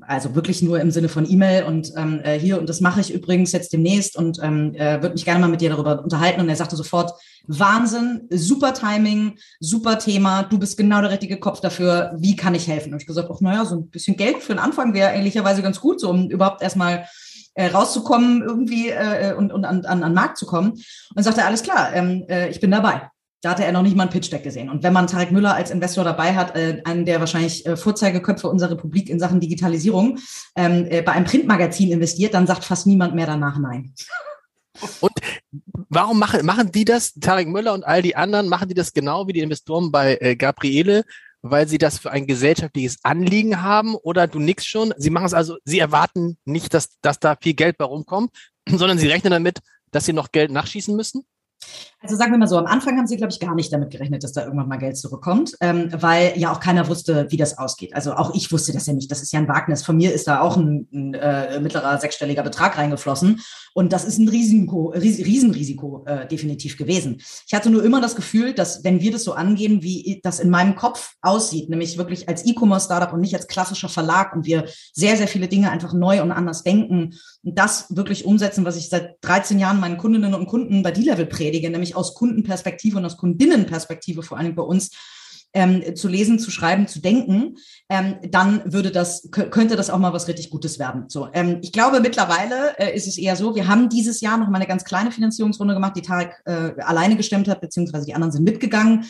[0.00, 3.12] also wirklich nur im Sinne von E-Mail und ähm, äh, hier und das mache ich
[3.12, 6.48] übrigens jetzt demnächst und ähm, äh, würde mich gerne mal mit dir darüber unterhalten und
[6.48, 7.12] er sagte sofort
[7.46, 12.66] Wahnsinn, super Timing, super Thema, du bist genau der richtige Kopf dafür, wie kann ich
[12.66, 12.92] helfen?
[12.92, 15.80] Und ich gesagt, ach naja, so ein bisschen Geld für den Anfang wäre ehrlicherweise ganz
[15.80, 17.06] gut, so um überhaupt erstmal
[17.54, 20.72] äh, rauszukommen irgendwie äh, und, und an, an, an Markt zu kommen.
[20.72, 23.10] Und dann sagte alles klar, ähm, äh, ich bin dabei.
[23.46, 24.68] Da hatte er noch nicht mal ein Pitch-Deck gesehen.
[24.68, 28.48] Und wenn man Tarek Müller als Investor dabei hat, äh, einen der wahrscheinlich äh, Vorzeigeköpfe
[28.48, 30.18] unserer Republik in Sachen Digitalisierung,
[30.56, 33.94] ähm, äh, bei einem Printmagazin investiert, dann sagt fast niemand mehr danach Nein.
[35.00, 35.12] Und
[35.88, 39.28] warum machen, machen die das, Tarek Müller und all die anderen, machen die das genau
[39.28, 41.04] wie die Investoren bei äh, Gabriele,
[41.40, 44.92] weil sie das für ein gesellschaftliches Anliegen haben oder du nix schon?
[44.96, 48.32] Sie machen es also, sie erwarten nicht, dass, dass da viel Geld bei rumkommt,
[48.68, 49.60] sondern sie rechnen damit,
[49.92, 51.24] dass sie noch Geld nachschießen müssen?
[52.02, 54.22] Also sagen wir mal so, am Anfang haben sie, glaube ich, gar nicht damit gerechnet,
[54.22, 57.94] dass da irgendwann mal Geld zurückkommt, ähm, weil ja auch keiner wusste, wie das ausgeht.
[57.94, 59.10] Also auch ich wusste das ja nicht.
[59.10, 59.82] Das ist ja ein Wagnis.
[59.82, 63.40] Von mir ist da auch ein, ein äh, mittlerer sechsstelliger Betrag reingeflossen.
[63.72, 67.18] Und das ist ein Risiko, Ries Riesenrisiko äh, definitiv gewesen.
[67.46, 70.50] Ich hatte nur immer das Gefühl, dass wenn wir das so angehen, wie das in
[70.50, 75.16] meinem Kopf aussieht, nämlich wirklich als E-Commerce-Startup und nicht als klassischer Verlag und wir sehr,
[75.16, 79.16] sehr viele Dinge einfach neu und anders denken und das wirklich umsetzen, was ich seit
[79.22, 84.22] 13 Jahren meinen Kundinnen und Kunden bei D-Level predige, nämlich aus Kundenperspektive und aus Kundinnenperspektive
[84.22, 84.90] vor allem bei uns
[85.56, 87.56] ähm, zu lesen, zu schreiben, zu denken,
[87.88, 91.04] ähm, dann würde das, könnte das auch mal was richtig Gutes werden.
[91.08, 94.48] So, ähm, ich glaube, mittlerweile äh, ist es eher so, wir haben dieses Jahr noch
[94.48, 98.32] mal eine ganz kleine Finanzierungsrunde gemacht, die Tarek äh, alleine gestemmt hat, beziehungsweise die anderen
[98.32, 99.06] sind mitgegangen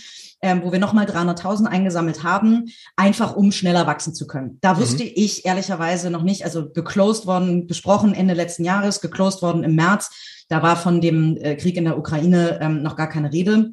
[0.46, 4.58] ähm, wo wir nochmal 300.000 eingesammelt haben, einfach um schneller wachsen zu können.
[4.60, 4.78] Da mhm.
[4.78, 9.74] wusste ich ehrlicherweise noch nicht, also geclosed worden, besprochen Ende letzten Jahres, geclosed worden im
[9.74, 10.44] März.
[10.48, 13.72] Da war von dem äh, Krieg in der Ukraine ähm, noch gar keine Rede.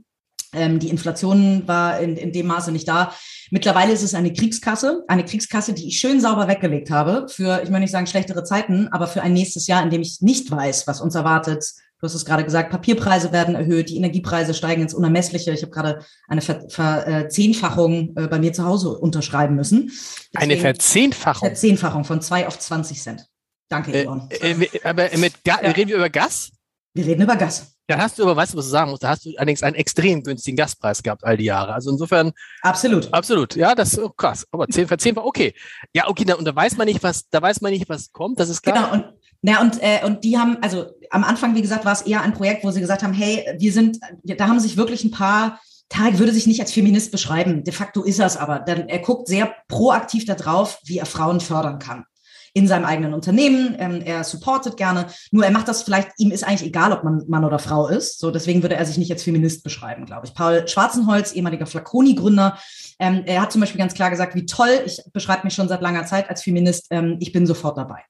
[0.52, 3.14] Ähm, die Inflation war in, in dem Maße nicht da.
[3.52, 7.70] Mittlerweile ist es eine Kriegskasse, eine Kriegskasse, die ich schön sauber weggelegt habe für, ich
[7.70, 10.88] möchte nicht sagen schlechtere Zeiten, aber für ein nächstes Jahr, in dem ich nicht weiß,
[10.88, 11.66] was uns erwartet,
[12.04, 15.54] Du hast es gerade gesagt, Papierpreise werden erhöht, die Energiepreise steigen ins Unermessliche.
[15.54, 19.88] Ich habe gerade eine Verzehnfachung äh, bei mir zu Hause unterschreiben müssen.
[19.88, 21.48] Deswegen eine Verzehnfachung?
[21.48, 23.26] Verzehnfachung von zwei auf 20 Cent.
[23.70, 24.28] Danke, Yvonne.
[24.32, 25.56] Äh, äh, aber mit ja.
[25.56, 26.52] reden wir über Gas?
[26.94, 27.74] Wir reden über Gas.
[27.88, 29.78] Da hast du aber, weißt du, was du sagen musst, da hast du allerdings einen
[29.78, 31.74] extrem günstigen Gaspreis gehabt all die Jahre.
[31.74, 32.34] Also insofern.
[32.64, 33.14] Absolut.
[33.14, 33.56] Absolut.
[33.56, 34.46] Ja, das ist oh, krass.
[34.52, 35.54] Aber 10 verzehnfach, okay.
[35.94, 38.42] Ja, okay, da, und da weiß man nicht, was, da weiß man nicht, was kommt,
[38.42, 38.92] das ist klar.
[38.92, 42.04] Genau, und na, und, äh, und die haben, also am Anfang, wie gesagt, war es
[42.04, 45.12] eher ein Projekt, wo sie gesagt haben, hey, wir sind, da haben sich wirklich ein
[45.12, 48.60] paar, Tarek würde sich nicht als Feminist beschreiben, de facto ist er es aber.
[48.60, 52.06] Denn er guckt sehr proaktiv darauf, wie er Frauen fördern kann
[52.54, 53.76] in seinem eigenen Unternehmen.
[53.80, 55.08] Ähm, er supportet gerne.
[55.32, 58.20] Nur er macht das vielleicht, ihm ist eigentlich egal, ob man Mann oder Frau ist.
[58.20, 60.34] So, deswegen würde er sich nicht als Feminist beschreiben, glaube ich.
[60.34, 62.58] Paul Schwarzenholz, ehemaliger Flaconi-Gründer,
[63.00, 65.82] ähm, er hat zum Beispiel ganz klar gesagt, wie toll, ich beschreibe mich schon seit
[65.82, 68.02] langer Zeit als Feminist, ähm, ich bin sofort dabei.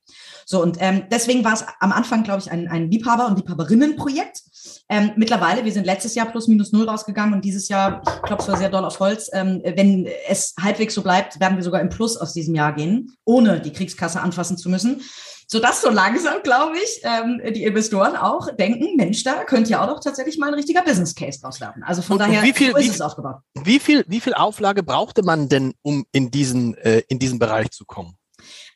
[0.46, 4.42] So, und ähm, deswegen war es am Anfang, glaube ich, ein, ein Liebhaber- und Liebhaberinnenprojekt.
[4.90, 8.56] Ähm, mittlerweile, wir sind letztes Jahr plus minus null rausgegangen und dieses Jahr, ich klopfe
[8.58, 12.18] sehr doll auf Holz, ähm, wenn es halbwegs so bleibt, werden wir sogar im Plus
[12.18, 15.02] aus diesem Jahr gehen, ohne die Kriegskasse anfassen zu müssen.
[15.48, 19.88] Sodass so langsam, glaube ich, ähm, die Investoren auch denken, Mensch, da könnte ja auch
[19.88, 21.84] doch tatsächlich mal ein richtiger Business Case draus werden.
[21.84, 23.36] Also von und, daher und wie viel, so ist wie, es aufgebaut.
[23.54, 27.72] Wie viel, wie viel Auflage brauchte man denn, um in diesen, äh, in diesen Bereich
[27.72, 28.16] zu kommen?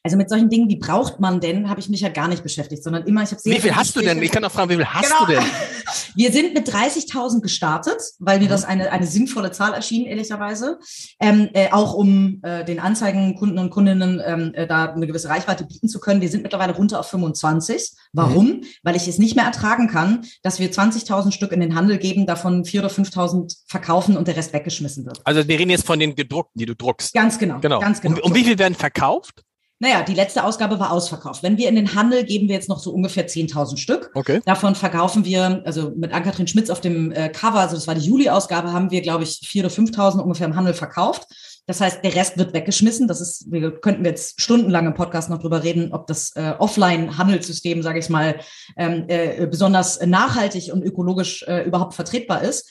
[0.07, 2.81] Also mit solchen Dingen, wie braucht man denn, habe ich mich ja gar nicht beschäftigt,
[2.81, 3.57] sondern immer, ich habe sehr.
[3.57, 4.23] Wie viel hast du denn?
[4.23, 5.25] Ich kann auch fragen, wie viel hast genau.
[5.25, 5.43] du denn?
[6.15, 8.49] Wir sind mit 30.000 gestartet, weil mir mhm.
[8.49, 10.79] das eine, eine sinnvolle Zahl erschien, ehrlicherweise.
[11.19, 15.65] Ähm, äh, auch um äh, den Anzeigenkunden und Kundinnen ähm, äh, da eine gewisse Reichweite
[15.65, 16.21] bieten zu können.
[16.21, 17.91] Wir sind mittlerweile runter auf 25.
[18.13, 18.47] Warum?
[18.47, 18.63] Mhm.
[18.83, 22.25] Weil ich es nicht mehr ertragen kann, dass wir 20.000 Stück in den Handel geben,
[22.25, 25.19] davon 4.000 oder 5.000 verkaufen und der Rest weggeschmissen wird.
[25.25, 27.13] Also wir reden jetzt von den gedruckten, die du druckst.
[27.13, 27.59] Ganz genau.
[27.59, 27.81] genau.
[27.81, 28.15] Ganz genau.
[28.15, 29.43] Und, und wie viel werden verkauft?
[29.79, 31.43] Naja, die letzte Ausgabe war ausverkauft.
[31.43, 34.09] Wenn wir in den Handel geben wir jetzt noch so ungefähr 10.000 Stück.
[34.15, 34.41] Okay.
[34.43, 38.05] Davon verkaufen wir, also mit Ann-Kathrin Schmitz auf dem äh, Cover, also das war die
[38.05, 41.27] Juli-Ausgabe, haben wir, glaube ich, 4.000 oder 5.000 ungefähr im Handel verkauft.
[41.67, 43.07] Das heißt, der Rest wird weggeschmissen.
[43.07, 47.83] Das ist, wir könnten jetzt stundenlang im Podcast noch drüber reden, ob das äh, Offline-Handelssystem,
[47.83, 48.39] sage ich mal,
[48.77, 52.67] ähm, äh, besonders nachhaltig und ökologisch äh, überhaupt vertretbar ist.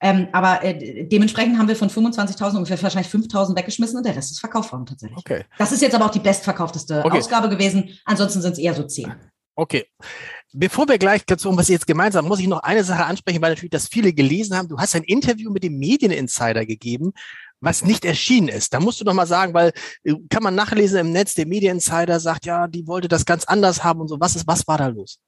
[0.00, 4.30] Ähm, aber äh, dementsprechend haben wir von 25.000 ungefähr wahrscheinlich 5.000 weggeschmissen und der Rest
[4.30, 5.18] ist verkauft worden tatsächlich.
[5.18, 5.44] Okay.
[5.58, 7.18] Das ist jetzt aber auch die bestverkaufteste Okay.
[7.18, 7.98] Ausgabe gewesen.
[8.04, 9.12] Ansonsten sind es eher so zehn.
[9.56, 9.86] Okay.
[10.52, 13.50] Bevor wir gleich dazu, um was jetzt gemeinsam, muss ich noch eine Sache ansprechen, weil
[13.50, 14.68] natürlich das viele gelesen haben.
[14.68, 17.12] Du hast ein Interview mit dem Medieninsider gegeben,
[17.60, 18.72] was nicht erschienen ist.
[18.72, 19.72] Da musst du noch mal sagen, weil
[20.04, 23.82] äh, kann man nachlesen im Netz, der Medieninsider sagt, ja, die wollte das ganz anders
[23.82, 24.20] haben und so.
[24.20, 25.18] Was ist, was war da los?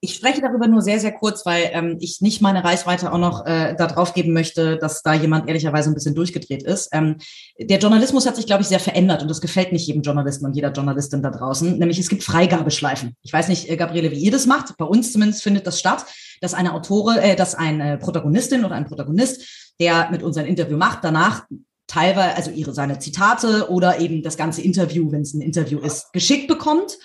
[0.00, 3.46] Ich spreche darüber nur sehr, sehr kurz, weil ähm, ich nicht meine Reichweite auch noch
[3.46, 6.90] äh, da drauf geben möchte, dass da jemand ehrlicherweise ein bisschen durchgedreht ist.
[6.92, 7.16] Ähm,
[7.58, 10.54] der Journalismus hat sich, glaube ich, sehr verändert und das gefällt nicht jedem Journalisten und
[10.54, 11.78] jeder Journalistin da draußen.
[11.78, 13.16] Nämlich es gibt Freigabeschleifen.
[13.22, 14.76] Ich weiß nicht, äh, Gabriele, wie ihr das macht.
[14.76, 16.04] Bei uns zumindest findet das statt,
[16.42, 20.76] dass eine Autore, äh, dass eine Protagonistin oder ein Protagonist, der mit uns ein Interview
[20.76, 21.46] macht, danach
[21.86, 26.12] teilweise, also ihre seine Zitate oder eben das ganze Interview, wenn es ein Interview ist,
[26.12, 26.98] geschickt bekommt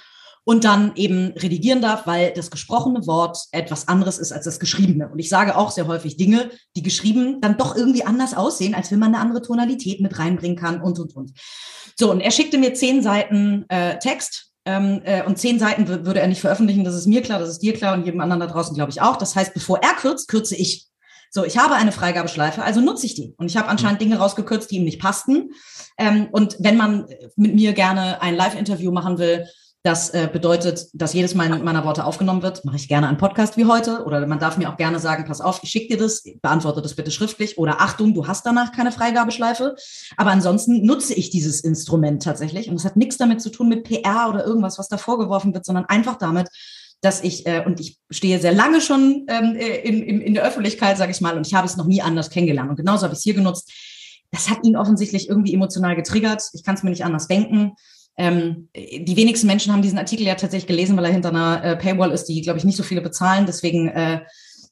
[0.44, 5.10] und dann eben redigieren darf, weil das gesprochene Wort etwas anderes ist als das geschriebene.
[5.10, 8.92] Und ich sage auch sehr häufig Dinge, die geschrieben dann doch irgendwie anders aussehen, als
[8.92, 11.32] wenn man eine andere Tonalität mit reinbringen kann und, und, und.
[11.98, 14.48] So, und er schickte mir zehn Seiten äh, Text.
[14.64, 17.50] Ähm, äh, und zehn Seiten wür- würde er nicht veröffentlichen, das ist mir klar, das
[17.50, 19.16] ist dir klar und jedem anderen da draußen, glaube ich, auch.
[19.16, 20.86] Das heißt, bevor er kürzt, kürze ich.
[21.32, 23.34] So, ich habe eine Freigabeschleife, also nutze ich die.
[23.38, 25.50] Und ich habe anscheinend Dinge rausgekürzt, die ihm nicht passten.
[25.98, 29.48] Ähm, und wenn man mit mir gerne ein Live-Interview machen will,
[29.84, 32.64] das äh, bedeutet, dass jedes mein, meiner Worte aufgenommen wird.
[32.66, 34.04] Mache ich gerne einen Podcast wie heute.
[34.06, 36.94] Oder man darf mir auch gerne sagen, pass auf, ich schicke dir das, beantworte das
[36.94, 37.58] bitte schriftlich.
[37.58, 39.76] Oder Achtung, du hast danach keine Freigabeschleife.
[40.18, 42.70] Aber ansonsten nutze ich dieses Instrument tatsächlich.
[42.70, 45.66] Und das hat nichts damit zu tun mit PR oder irgendwas, was da vorgeworfen wird,
[45.66, 46.48] sondern einfach damit,
[47.02, 50.44] dass ich, äh, und ich stehe sehr lange schon ähm, äh, in, in, in der
[50.44, 52.70] Öffentlichkeit, sage ich mal, und ich habe es noch nie anders kennengelernt.
[52.70, 53.72] Und genauso habe ich es hier genutzt.
[54.30, 56.44] Das hat ihn offensichtlich irgendwie emotional getriggert.
[56.54, 57.74] Ich kann es mir nicht anders denken.
[58.18, 61.76] Ähm, die wenigsten Menschen haben diesen Artikel ja tatsächlich gelesen, weil er hinter einer äh,
[61.78, 63.46] Paywall ist, die, glaube ich, nicht so viele bezahlen.
[63.46, 64.22] Deswegen, äh,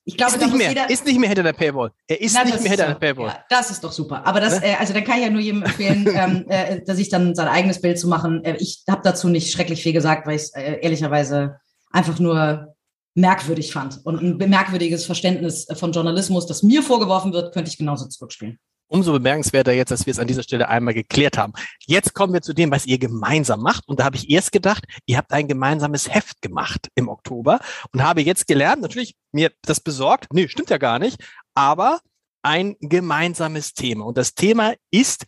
[0.05, 0.89] ich glaube, Ist nicht, mehr, jeder.
[0.89, 1.91] ist nicht mehr hinter der Paywall.
[2.07, 2.93] Er ist Na, nicht das mehr hinter so.
[2.99, 3.27] der Paywall.
[3.27, 4.25] Ja, das ist doch super.
[4.25, 4.67] Aber das, Ne?
[4.67, 7.47] äh, also da kann ich ja nur jedem empfehlen, ähm, äh, dass ich dann sein
[7.47, 8.43] eigenes Bild zu machen.
[8.43, 11.57] Äh, ich habe dazu nicht schrecklich viel gesagt, weil ich es äh, ehrlicherweise
[11.91, 12.75] einfach nur
[13.15, 13.99] merkwürdig fand.
[14.05, 18.57] Und ein merkwürdiges Verständnis von Journalismus, das mir vorgeworfen wird, könnte ich genauso zurückspielen.
[18.89, 21.53] Umso bemerkenswerter jetzt, dass wir es an dieser Stelle einmal geklärt haben.
[21.85, 23.87] Jetzt kommen wir zu dem, was ihr gemeinsam macht.
[23.87, 27.59] Und da habe ich erst gedacht, ihr habt ein gemeinsames Heft gemacht im Oktober
[27.93, 31.23] und habe jetzt gelernt, natürlich mir das besorgt, nee, stimmt ja gar nicht,
[31.53, 31.99] aber
[32.41, 34.05] ein gemeinsames Thema.
[34.05, 35.25] Und das Thema ist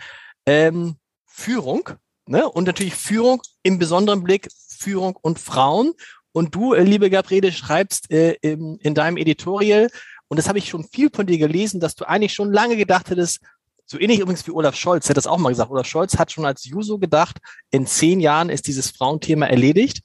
[0.47, 0.95] ähm,
[1.25, 1.89] Führung
[2.25, 2.49] ne?
[2.49, 4.49] und natürlich Führung im besonderen Blick
[4.81, 5.93] Führung und Frauen.
[6.33, 9.89] Und du, äh, liebe Gabriele, schreibst äh, in, in deinem Editorial,
[10.31, 13.09] und das habe ich schon viel von dir gelesen, dass du eigentlich schon lange gedacht
[13.09, 13.41] hättest,
[13.85, 15.69] so ähnlich übrigens wie Olaf Scholz, der hat das auch mal gesagt.
[15.69, 17.39] Olaf Scholz hat schon als Juso gedacht,
[17.69, 20.03] in zehn Jahren ist dieses Frauenthema erledigt.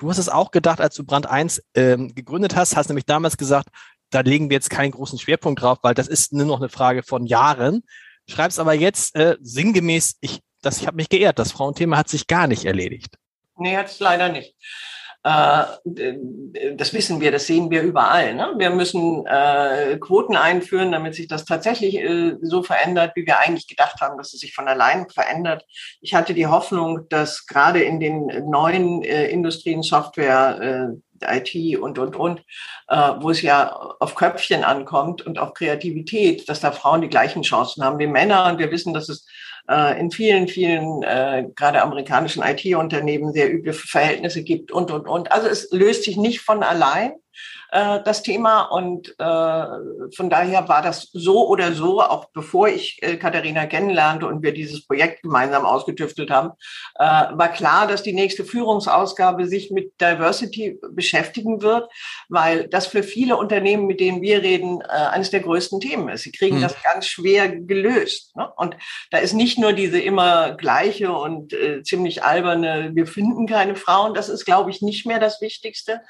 [0.00, 3.36] Du hast es auch gedacht, als du Brand 1 ähm, gegründet hast, hast nämlich damals
[3.36, 3.68] gesagt,
[4.10, 7.04] da legen wir jetzt keinen großen Schwerpunkt drauf, weil das ist nur noch eine Frage
[7.04, 7.84] von Jahren.
[8.28, 12.48] Schreibst aber jetzt äh, sinngemäß, ich, ich habe mich geehrt, das Frauenthema hat sich gar
[12.48, 13.14] nicht erledigt.
[13.56, 14.56] Nee, hat es leider nicht.
[15.22, 15.64] Äh,
[16.76, 18.34] das wissen wir, das sehen wir überall.
[18.34, 18.54] Ne?
[18.56, 23.68] Wir müssen äh, Quoten einführen, damit sich das tatsächlich äh, so verändert, wie wir eigentlich
[23.68, 25.64] gedacht haben, dass es sich von allein verändert.
[26.00, 31.98] Ich hatte die Hoffnung, dass gerade in den neuen äh, Industrien, Software, äh, IT und,
[31.98, 32.40] und, und,
[32.88, 37.42] äh, wo es ja auf Köpfchen ankommt und auf Kreativität, dass da Frauen die gleichen
[37.42, 38.46] Chancen haben wie Männer.
[38.46, 39.26] Und wir wissen, dass es
[39.68, 45.32] äh, in vielen, vielen, äh, gerade amerikanischen IT-Unternehmen sehr üble Verhältnisse gibt und, und, und.
[45.32, 47.12] Also es löst sich nicht von allein,
[47.72, 48.62] äh, das Thema.
[48.62, 49.66] Und äh,
[50.16, 54.52] von daher war das so oder so, auch bevor ich äh, Katharina kennenlernte und wir
[54.52, 56.50] dieses Projekt gemeinsam ausgetüftelt haben,
[56.96, 61.90] äh, war klar, dass die nächste Führungsausgabe sich mit Diversity beschäftigen wird,
[62.28, 66.22] weil das für viele Unternehmen, mit denen wir reden, äh, eines der größten Themen ist.
[66.22, 66.62] Sie kriegen Hm.
[66.62, 68.36] das ganz schwer gelöst.
[68.36, 68.50] Ne?
[68.56, 68.76] Und
[69.10, 74.14] da ist nicht nur diese immer gleiche und äh, ziemlich alberne, wir finden keine Frauen,
[74.14, 76.00] das ist, glaube ich, nicht mehr das Wichtigste,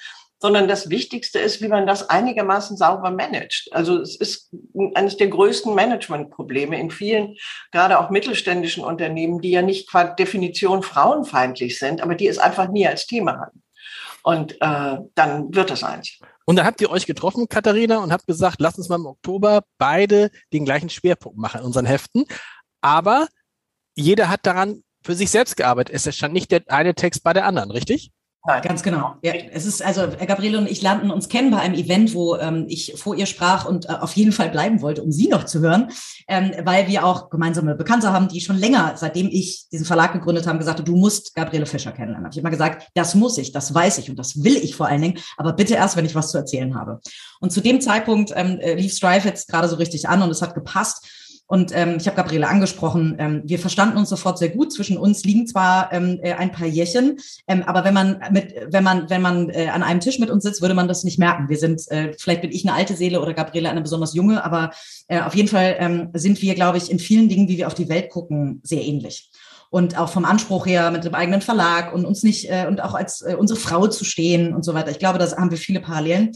[0.41, 3.69] sondern das Wichtigste ist, wie man das einigermaßen sauber managt.
[3.73, 4.51] Also es ist
[4.95, 7.37] eines der größten Managementprobleme in vielen,
[7.73, 12.69] gerade auch mittelständischen Unternehmen, die ja nicht qua Definition frauenfeindlich sind, aber die es einfach
[12.69, 13.63] nie als Thema hatten.
[14.23, 16.19] Und äh, dann wird das eins.
[16.47, 19.63] Und dann habt ihr euch getroffen, Katharina, und habt gesagt, lasst uns mal im Oktober
[19.79, 22.25] beide den gleichen Schwerpunkt machen in unseren Heften.
[22.81, 23.29] Aber
[23.95, 25.95] jeder hat daran für sich selbst gearbeitet.
[25.95, 28.11] Es stand nicht der eine Text bei der anderen, richtig?
[28.47, 28.63] Nein.
[28.63, 29.17] Ganz genau.
[29.23, 32.65] Ja, es ist also Gabriele und ich lernten uns kennen bei einem Event, wo ähm,
[32.69, 35.61] ich vor ihr sprach und äh, auf jeden Fall bleiben wollte, um sie noch zu
[35.61, 35.89] hören,
[36.27, 40.47] ähm, weil wir auch gemeinsame Bekannte haben, die schon länger, seitdem ich diesen Verlag gegründet
[40.47, 42.31] habe, gesagt haben, du musst Gabriele Fischer kennenlernen.
[42.31, 44.87] Ich habe immer gesagt, das muss ich, das weiß ich und das will ich vor
[44.87, 47.01] allen Dingen, aber bitte erst, wenn ich was zu erzählen habe.
[47.41, 50.41] Und zu dem Zeitpunkt ähm, äh, lief Strive jetzt gerade so richtig an und es
[50.41, 51.07] hat gepasst.
[51.51, 54.73] Und ähm, ich habe Gabriele angesprochen, ähm, wir verstanden uns sofort sehr gut.
[54.73, 58.85] Zwischen uns liegen zwar ähm, äh, ein paar Jährchen, ähm, aber wenn man mit, wenn
[58.85, 61.49] man, wenn man äh, an einem Tisch mit uns sitzt, würde man das nicht merken.
[61.49, 64.71] Wir sind, äh, vielleicht bin ich eine alte Seele oder Gabriele eine besonders junge, aber
[65.09, 67.75] äh, auf jeden Fall ähm, sind wir, glaube ich, in vielen Dingen, wie wir auf
[67.75, 69.33] die Welt gucken, sehr ähnlich
[69.71, 72.95] und auch vom Anspruch her mit dem eigenen Verlag und uns nicht äh, und auch
[72.95, 74.93] als äh, unsere Frau zu stehen und so weiter.
[74.93, 76.31] Ich glaube, da haben wir viele Parallelen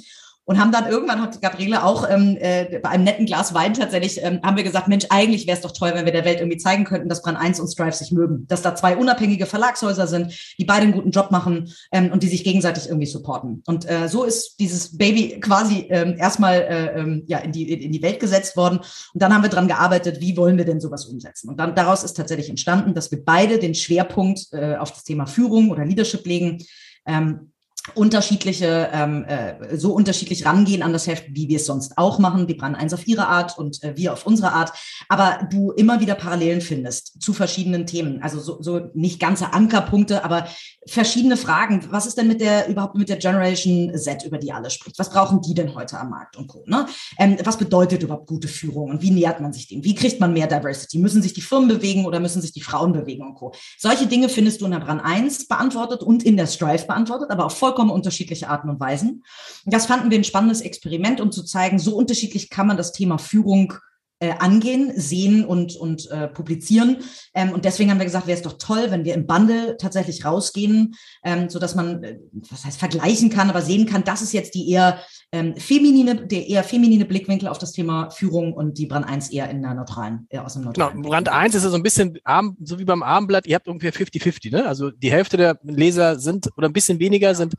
[0.47, 4.23] und haben dann irgendwann hat Gabriele auch ähm, äh, bei einem netten Glas Wein tatsächlich
[4.23, 6.59] ähm, haben wir gesagt, Mensch, eigentlich wäre es doch toll, wenn wir der Welt irgendwie
[6.59, 10.55] zeigen könnten, dass Brand 1 und Strive sich mögen, dass da zwei unabhängige Verlagshäuser sind,
[10.59, 13.63] die beide einen guten Job machen ähm, und die sich gegenseitig irgendwie supporten.
[13.67, 17.93] Und äh, so ist dieses Baby quasi ähm, erstmal äh, ähm, ja in die in
[17.93, 21.07] die Welt gesetzt worden und dann haben wir dran gearbeitet, wie wollen wir denn sowas
[21.07, 21.49] umsetzen?
[21.49, 25.27] Und dann daraus ist tatsächlich entstanden, dass wir beide den Schwerpunkt äh, auf das Thema
[25.27, 26.59] Führung oder Leadership legen.
[27.07, 27.53] Ähm,
[27.95, 32.47] unterschiedliche, ähm, äh, so unterschiedlich rangehen an das Heft, wie wir es sonst auch machen.
[32.47, 34.73] Die Brand eins auf ihre Art und äh, wir auf unsere Art.
[35.09, 38.23] Aber du immer wieder Parallelen findest zu verschiedenen Themen.
[38.23, 40.49] Also so, so nicht ganze Ankerpunkte, aber
[40.87, 41.87] verschiedene Fragen.
[41.91, 44.99] Was ist denn mit der überhaupt mit der Generation Z, über die alle spricht?
[44.99, 46.65] Was brauchen die denn heute am Markt und Co.
[46.67, 46.87] Ne?
[47.19, 49.85] Ähm, was bedeutet überhaupt gute Führung und wie nähert man sich dem?
[49.85, 50.99] Wie kriegt man mehr Diversity?
[50.99, 53.53] Müssen sich die Firmen bewegen oder müssen sich die Frauen bewegen und Co.
[53.79, 57.45] Solche Dinge findest du in der Brand 1 beantwortet und in der Strive beantwortet, aber
[57.45, 59.25] auch voll vollkommen unterschiedliche Arten und Weisen.
[59.65, 63.19] Das fanden wir ein spannendes Experiment, um zu zeigen, so unterschiedlich kann man das Thema
[63.19, 63.75] Führung
[64.21, 66.99] äh, angehen, sehen und, und äh, publizieren.
[67.35, 70.25] Ähm, und deswegen haben wir gesagt, wäre es doch toll, wenn wir im Bundle tatsächlich
[70.25, 72.19] rausgehen, ähm, so dass man, äh,
[72.51, 75.01] was heißt vergleichen kann, aber sehen kann, das ist jetzt die eher
[75.33, 79.51] ähm, feminine, der eher feminine Blickwinkel auf das Thema Führung und die Brand 1 eher
[79.51, 80.97] in der neutralen, eher aus dem neutralen.
[80.97, 83.67] Genau, Brand 1 ist ja so ein bisschen arm, so wie beim Abendblatt, ihr habt
[83.67, 84.67] ungefähr 50-50, ne?
[84.67, 87.55] Also die Hälfte der Leser sind oder ein bisschen weniger sind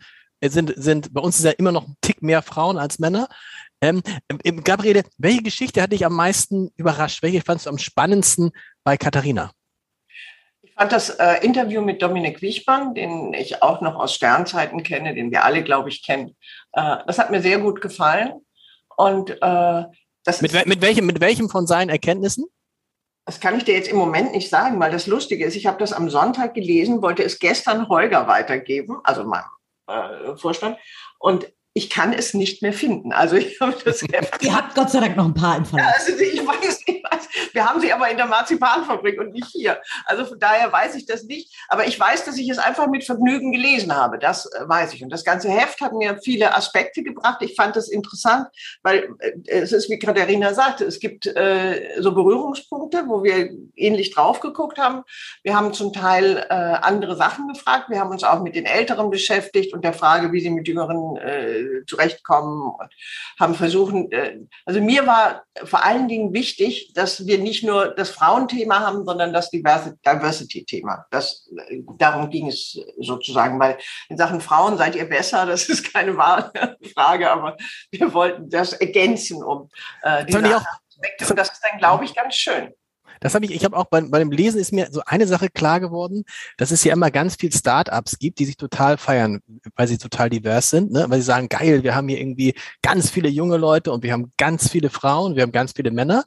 [0.49, 3.27] sind, sind, bei uns ist ja immer noch ein Tick mehr Frauen als Männer.
[3.81, 4.01] Ähm,
[4.63, 7.21] Gabriele, welche Geschichte hat dich am meisten überrascht?
[7.21, 8.51] Welche fandest du am spannendsten
[8.83, 9.51] bei Katharina?
[10.61, 15.13] Ich fand das äh, Interview mit Dominik Wichmann, den ich auch noch aus Sternzeiten kenne,
[15.15, 16.35] den wir alle, glaube ich, kennen.
[16.73, 18.45] Äh, das hat mir sehr gut gefallen.
[18.97, 19.83] Und äh,
[20.23, 22.45] das mit, mit, welchem, mit welchem von seinen Erkenntnissen?
[23.25, 25.79] Das kann ich dir jetzt im Moment nicht sagen, weil das Lustige ist, ich habe
[25.79, 29.45] das am Sonntag gelesen, wollte es gestern Holger weitergeben, also meinem
[29.87, 30.77] äh, Vorstand.
[31.19, 33.11] Und ich kann es nicht mehr finden.
[33.11, 34.41] Also ich habe das Heft.
[34.41, 35.87] Ihr habt Gott sei Dank noch ein paar im Verlag.
[35.87, 39.47] Ja, also ich weiß, ich weiß, wir haben sie aber in der Marzipanfabrik und nicht
[39.47, 39.81] hier.
[40.05, 41.53] Also von daher weiß ich das nicht.
[41.67, 44.17] Aber ich weiß, dass ich es einfach mit Vergnügen gelesen habe.
[44.19, 45.03] Das äh, weiß ich.
[45.03, 47.41] Und das ganze Heft hat mir viele Aspekte gebracht.
[47.41, 48.47] Ich fand das interessant,
[48.81, 54.11] weil äh, es ist, wie Katharina sagte, es gibt äh, so Berührungspunkte, wo wir ähnlich
[54.11, 55.03] drauf geguckt haben.
[55.43, 57.89] Wir haben zum Teil äh, andere Sachen gefragt.
[57.89, 61.17] Wir haben uns auch mit den Älteren beschäftigt und der Frage, wie sie mit Jüngeren
[61.17, 62.93] äh, zurechtkommen und
[63.39, 68.09] haben versuchen, äh, also mir war vor allen Dingen wichtig, dass wir nicht nur das
[68.09, 71.05] Frauenthema haben, sondern das Diversity-Thema.
[71.11, 73.77] Das, äh, darum ging es sozusagen, weil
[74.09, 76.51] in Sachen Frauen seid ihr besser, das ist keine wahre
[76.93, 77.57] Frage, aber
[77.91, 79.69] wir wollten das ergänzen um
[80.01, 80.39] äh, diese
[80.95, 81.29] Aspekte.
[81.29, 82.73] Und das ist dann, glaube ich, ganz schön.
[83.19, 85.49] Das habe ich, ich habe auch bei, bei dem Lesen ist mir so eine Sache
[85.49, 86.23] klar geworden,
[86.57, 89.41] dass es ja immer ganz viel Startups gibt, die sich total feiern,
[89.75, 91.05] weil sie total divers sind, ne?
[91.09, 94.31] weil sie sagen, geil, wir haben hier irgendwie ganz viele junge Leute und wir haben
[94.37, 96.23] ganz viele Frauen, wir haben ganz viele Männer.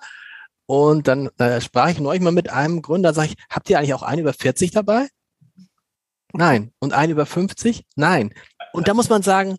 [0.66, 3.94] Und dann äh, sprach ich neulich mal mit einem Gründer, sage ich, habt ihr eigentlich
[3.94, 5.08] auch einen über 40 dabei?
[6.34, 6.72] Nein.
[6.78, 7.86] Und einen über 50?
[7.96, 8.34] Nein.
[8.72, 9.56] Und da muss man sagen,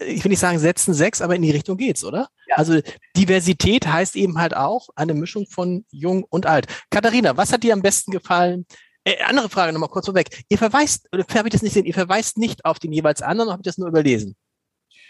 [0.00, 2.28] ich will nicht sagen setzen sechs, aber in die Richtung geht's, oder?
[2.46, 2.56] Ja.
[2.56, 2.80] Also
[3.16, 6.66] Diversität heißt eben halt auch eine Mischung von jung und alt.
[6.90, 8.66] Katharina, was hat dir am besten gefallen?
[9.04, 10.44] Äh, andere Frage nochmal kurz vorweg.
[10.48, 13.48] Ihr verweist, oder habe ich das nicht sehen, ihr verweist nicht auf den jeweils anderen,
[13.48, 14.36] oder habe ich das nur überlesen?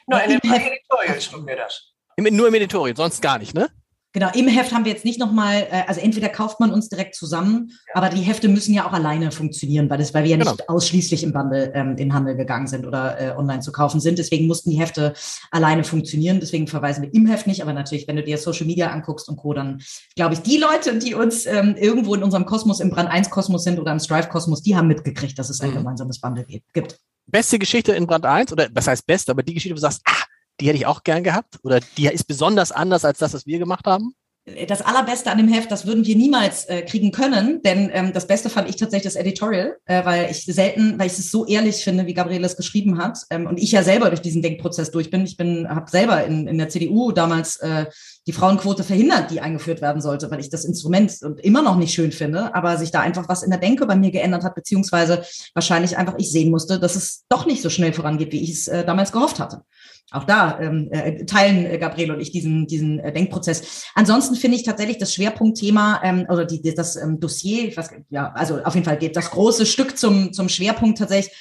[0.06, 1.92] Nur in dem Editorial steht mir das.
[2.16, 3.70] Nur im Editorial, sonst gar nicht, ne?
[4.14, 7.14] Genau, im Heft haben wir jetzt nicht nochmal, äh, also entweder kauft man uns direkt
[7.14, 7.96] zusammen, ja.
[7.96, 10.52] aber die Hefte müssen ja auch alleine funktionieren, weil, das, weil wir ja genau.
[10.52, 14.18] nicht ausschließlich im Bundle ähm, in Handel gegangen sind oder äh, online zu kaufen sind.
[14.18, 15.14] Deswegen mussten die Hefte
[15.50, 16.40] alleine funktionieren.
[16.40, 19.36] Deswegen verweisen wir im Heft nicht, aber natürlich, wenn du dir Social Media anguckst und
[19.36, 19.80] Co., dann
[20.14, 23.64] glaube ich, die Leute, die uns ähm, irgendwo in unserem Kosmos, im Brand 1 Kosmos
[23.64, 25.76] sind oder im Strive Kosmos, die haben mitgekriegt, dass es ein mhm.
[25.76, 26.98] gemeinsames Bundle gibt.
[27.26, 30.02] Beste Geschichte in Brand 1, oder was heißt best, aber die Geschichte, wo du sagst,
[30.04, 30.24] ah,
[30.62, 33.58] die hätte ich auch gern gehabt oder die ist besonders anders als das, was wir
[33.58, 34.14] gemacht haben?
[34.68, 38.26] das Allerbeste an dem Heft, das würden wir niemals äh, kriegen können, denn ähm, das
[38.26, 41.76] Beste fand ich tatsächlich das Editorial, äh, weil ich selten, weil ich es so ehrlich
[41.76, 45.10] finde, wie Gabriele es geschrieben hat ähm, und ich ja selber durch diesen Denkprozess durch
[45.10, 45.22] bin.
[45.24, 47.86] Ich bin, habe selber in, in der CDU damals äh,
[48.26, 52.10] die Frauenquote verhindert, die eingeführt werden sollte, weil ich das Instrument immer noch nicht schön
[52.10, 55.22] finde, aber sich da einfach was in der Denke bei mir geändert hat, beziehungsweise
[55.54, 58.66] wahrscheinlich einfach ich sehen musste, dass es doch nicht so schnell vorangeht, wie ich es
[58.66, 59.62] äh, damals gehofft hatte
[60.12, 63.86] auch da ähm, äh, teilen äh, Gabriel und ich diesen, diesen äh, Denkprozess.
[63.94, 68.32] Ansonsten finde ich tatsächlich das Schwerpunktthema ähm, oder die, das ähm, Dossier, ich weiß, ja,
[68.32, 71.34] also auf jeden Fall geht das große Stück zum, zum Schwerpunkt tatsächlich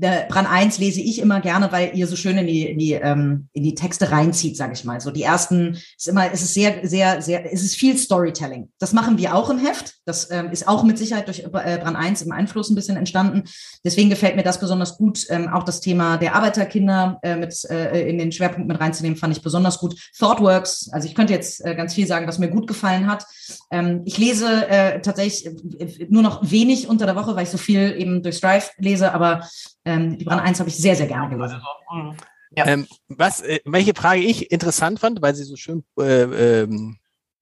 [0.00, 3.48] Brand 1 lese ich immer gerne, weil ihr so schön in die, in die, ähm,
[3.52, 5.00] in die Texte reinzieht, sage ich mal.
[5.00, 8.70] So die ersten ist immer, es ist sehr, sehr, sehr, es ist viel Storytelling.
[8.78, 9.94] Das machen wir auch im Heft.
[10.04, 13.44] Das ähm, ist auch mit Sicherheit durch äh, Brand 1 im Einfluss ein bisschen entstanden.
[13.84, 15.26] Deswegen gefällt mir das besonders gut.
[15.28, 19.36] Ähm, auch das Thema der Arbeiterkinder äh, mit äh, in den Schwerpunkt mit reinzunehmen, fand
[19.36, 19.94] ich besonders gut.
[20.18, 23.26] Thoughtworks, also ich könnte jetzt äh, ganz viel sagen, was mir gut gefallen hat.
[23.70, 25.46] Ähm, ich lese äh, tatsächlich
[25.78, 29.12] äh, nur noch wenig unter der Woche, weil ich so viel eben durch Strive lese,
[29.12, 29.42] aber
[29.88, 31.60] ähm, die Brand 1 habe ich sehr, sehr gerne gelesen.
[31.88, 32.14] Also,
[32.50, 32.66] ja.
[32.66, 36.98] Ähm, was, äh, welche Frage ich interessant fand, weil sie so schön äh, ähm,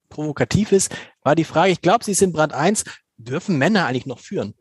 [0.08, 2.84] provokativ ist, war die Frage, ich glaube, Sie sind Brand 1,
[3.16, 4.54] dürfen Männer eigentlich noch führen?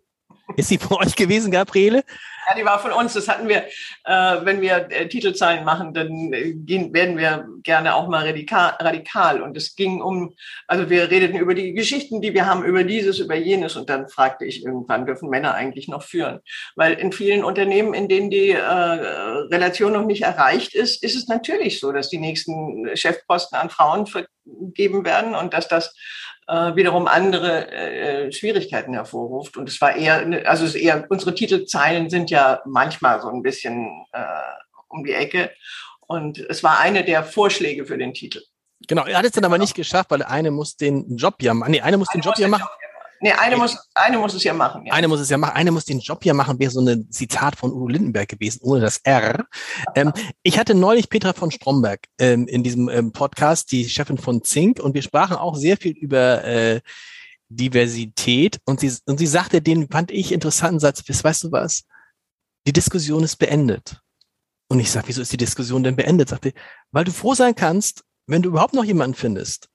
[0.56, 2.04] Ist sie von euch gewesen, Gabriele?
[2.48, 3.14] Ja, die war von uns.
[3.14, 3.66] Das hatten wir,
[4.04, 8.76] äh, wenn wir äh, Titelzeilen machen, dann äh, gehen, werden wir gerne auch mal radikal,
[8.80, 9.42] radikal.
[9.42, 10.36] Und es ging um,
[10.68, 13.76] also wir redeten über die Geschichten, die wir haben, über dieses, über jenes.
[13.76, 16.40] Und dann fragte ich irgendwann, dürfen Männer eigentlich noch führen?
[16.76, 21.28] Weil in vielen Unternehmen, in denen die äh, Relation noch nicht erreicht ist, ist es
[21.28, 25.96] natürlich so, dass die nächsten Chefposten an Frauen vergeben werden und dass das
[26.48, 29.58] äh, wiederum andere äh, Schwierigkeiten hervorruft.
[29.58, 33.42] Und es war eher, also es ist eher, unsere Titelzeilen sind ja manchmal so ein
[33.42, 34.24] bisschen äh,
[34.88, 35.52] um die Ecke.
[36.08, 38.42] Und es war eine der Vorschläge für den Titel.
[38.88, 41.72] Genau, er hat es dann aber nicht geschafft, weil eine muss den Job ja machen.
[41.72, 42.68] Nee, eine muss eine den Job ja machen.
[43.22, 44.86] Nee, eine muss, eine muss es ja machen.
[44.86, 44.94] Ja.
[44.94, 45.56] Eine muss es ja machen.
[45.56, 48.82] Eine muss den Job ja machen, wäre so ein Zitat von Udo Lindenberg gewesen, ohne
[48.82, 49.46] das R.
[49.96, 50.12] Ähm,
[50.44, 54.80] ich hatte neulich Petra von Stromberg ähm, in diesem ähm, Podcast, die Chefin von Zink,
[54.80, 56.82] und wir sprachen auch sehr viel über äh,
[57.50, 58.60] Diversität.
[58.66, 61.84] Und sie, und sie sagte, den fand ich interessanten Satz, weißt du was?
[62.68, 64.00] Die Diskussion ist beendet.
[64.68, 66.30] Und ich sage, wieso ist die Diskussion denn beendet?
[66.30, 66.54] Sagte,
[66.92, 69.70] weil du froh sein kannst, wenn du überhaupt noch jemanden findest,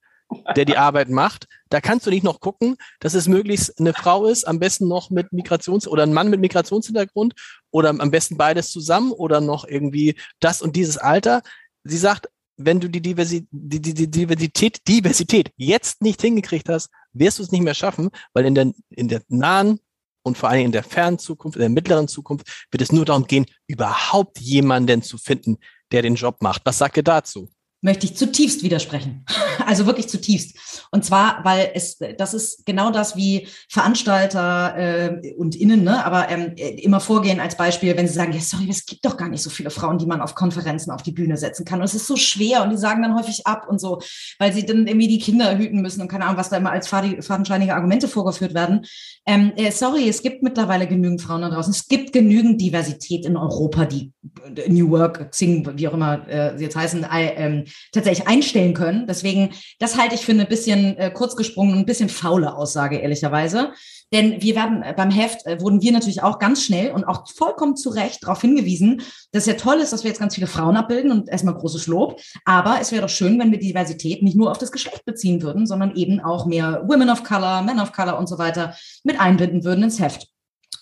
[0.57, 1.47] der die Arbeit macht.
[1.71, 5.11] Da kannst du nicht noch gucken, dass es möglichst eine Frau ist, am besten noch
[5.11, 7.35] mit Migrations- oder ein Mann mit Migrationshintergrund
[7.71, 11.43] oder am besten beides zusammen oder noch irgendwie das und dieses Alter.
[11.85, 16.91] Sie sagt, wenn du die, Diversi die, die, die Diversität, Diversität jetzt nicht hingekriegt hast,
[17.13, 19.79] wirst du es nicht mehr schaffen, weil in der, in der nahen
[20.23, 23.27] und vor allem in der fernen Zukunft, in der mittleren Zukunft wird es nur darum
[23.27, 25.59] gehen, überhaupt jemanden zu finden,
[25.93, 26.63] der den Job macht.
[26.65, 27.49] Was sagt ihr dazu?
[27.83, 29.25] Möchte ich zutiefst widersprechen.
[29.67, 30.89] Also wirklich zutiefst.
[30.91, 36.29] Und zwar, weil es, das ist genau das, wie Veranstalter äh, und Innen, ne, aber
[36.29, 39.43] ähm, immer vorgehen als Beispiel, wenn sie sagen, ja, sorry, es gibt doch gar nicht
[39.43, 41.79] so viele Frauen, die man auf Konferenzen auf die Bühne setzen kann.
[41.79, 44.01] Und es ist so schwer und die sagen dann häufig ab und so,
[44.39, 46.89] weil sie dann irgendwie die Kinder hüten müssen und keine Ahnung, was da immer als
[46.89, 48.87] fadenscheinige Argumente vorgeführt werden.
[49.27, 51.73] Ähm, äh, sorry, es gibt mittlerweile genügend Frauen da draußen.
[51.73, 54.13] Es gibt genügend Diversität in Europa, die
[54.57, 59.07] äh, New Work, Xing, wie auch immer äh, sie jetzt heißen, äh, tatsächlich einstellen können.
[59.07, 63.73] Deswegen, das halte ich für eine bisschen äh, kurz gesprungen ein bisschen faule Aussage, ehrlicherweise.
[64.13, 67.29] Denn wir werden äh, beim Heft, äh, wurden wir natürlich auch ganz schnell und auch
[67.31, 69.03] vollkommen zu Recht darauf hingewiesen,
[69.33, 71.87] dass es ja toll ist, dass wir jetzt ganz viele Frauen abbilden und erstmal großes
[71.87, 72.21] Lob.
[72.45, 75.67] Aber es wäre doch schön, wenn wir Diversität nicht nur auf das Geschlecht beziehen würden,
[75.67, 79.65] sondern eben auch mehr Women of Color, Men of Color und so weiter mit einbinden
[79.65, 80.27] würden ins Heft.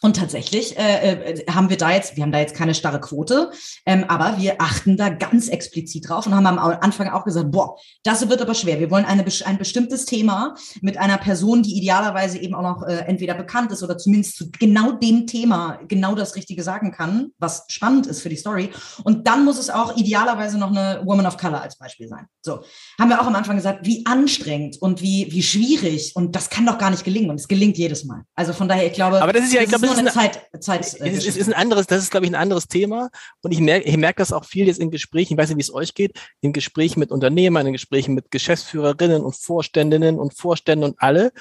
[0.00, 3.50] Und tatsächlich äh, äh, haben wir da jetzt, wir haben da jetzt keine starre Quote,
[3.84, 7.76] ähm, aber wir achten da ganz explizit drauf und haben am Anfang auch gesagt, boah,
[8.04, 8.78] das wird aber schwer.
[8.78, 12.98] Wir wollen eine, ein bestimmtes Thema mit einer Person, die idealerweise eben auch noch äh,
[13.06, 17.64] entweder bekannt ist oder zumindest zu genau dem Thema genau das Richtige sagen kann, was
[17.68, 18.70] spannend ist für die Story.
[19.02, 22.26] Und dann muss es auch idealerweise noch eine Woman of Color als Beispiel sein.
[22.40, 22.60] So,
[23.00, 26.66] haben wir auch am Anfang gesagt, wie anstrengend und wie, wie schwierig und das kann
[26.66, 28.22] doch gar nicht gelingen und es gelingt jedes Mal.
[28.36, 30.80] Also von daher, ich glaube, aber das ist ja, ich glaube, nur eine Zeit, Zeit
[30.80, 33.10] es, es, es, ist ein anderes, das ist, glaube ich, ein anderes Thema.
[33.42, 35.62] Und ich merke, ich merke das auch viel jetzt in Gesprächen, ich weiß nicht, wie
[35.62, 40.84] es euch geht, in Gesprächen mit Unternehmern, in Gesprächen mit Geschäftsführerinnen und Vorständinnen und Vorständen
[40.84, 41.32] und alle.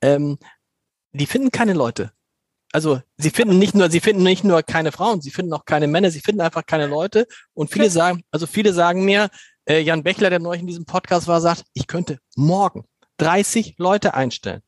[0.00, 0.38] Ähm,
[1.12, 2.12] die finden keine Leute.
[2.72, 5.86] Also sie finden nicht nur, sie finden nicht nur keine Frauen, sie finden auch keine
[5.86, 7.28] Männer, sie finden einfach keine Leute.
[7.54, 9.30] Und viele sagen, also viele sagen mir,
[9.68, 12.84] äh, Jan Bechler, der neulich in diesem Podcast war, sagt, ich könnte morgen
[13.18, 14.62] 30 Leute einstellen.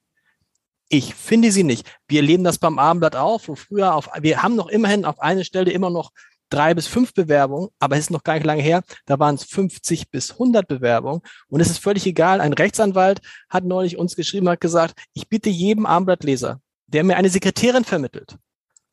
[0.88, 1.86] Ich finde sie nicht.
[2.06, 5.44] Wir leben das beim Abendblatt auch, wo früher auf, wir haben noch immerhin auf eine
[5.44, 6.12] Stelle immer noch
[6.48, 9.44] drei bis fünf Bewerbungen, aber es ist noch gar nicht lange her, da waren es
[9.44, 12.40] 50 bis 100 Bewerbungen und es ist völlig egal.
[12.40, 17.30] Ein Rechtsanwalt hat neulich uns geschrieben, hat gesagt, ich bitte jedem Armblattleser, der mir eine
[17.30, 18.36] Sekretärin vermittelt,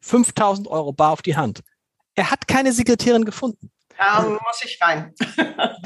[0.01, 1.61] 5000 Euro bar auf die Hand.
[2.15, 3.71] Er hat keine Sekretärin gefunden.
[3.97, 5.13] Da muss ich rein.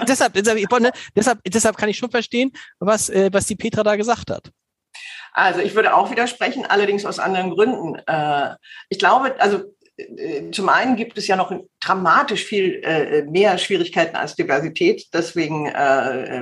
[0.08, 3.97] deshalb, deshalb, ne, deshalb, deshalb kann ich schon verstehen, was, äh, was die Petra da
[3.97, 4.51] gesagt hat.
[5.38, 8.02] Also ich würde auch widersprechen, allerdings aus anderen Gründen.
[8.08, 8.56] Äh,
[8.90, 9.66] ich glaube, also
[9.96, 15.06] äh, zum einen gibt es ja noch dramatisch viel äh, mehr Schwierigkeiten als Diversität.
[15.14, 15.72] Deswegen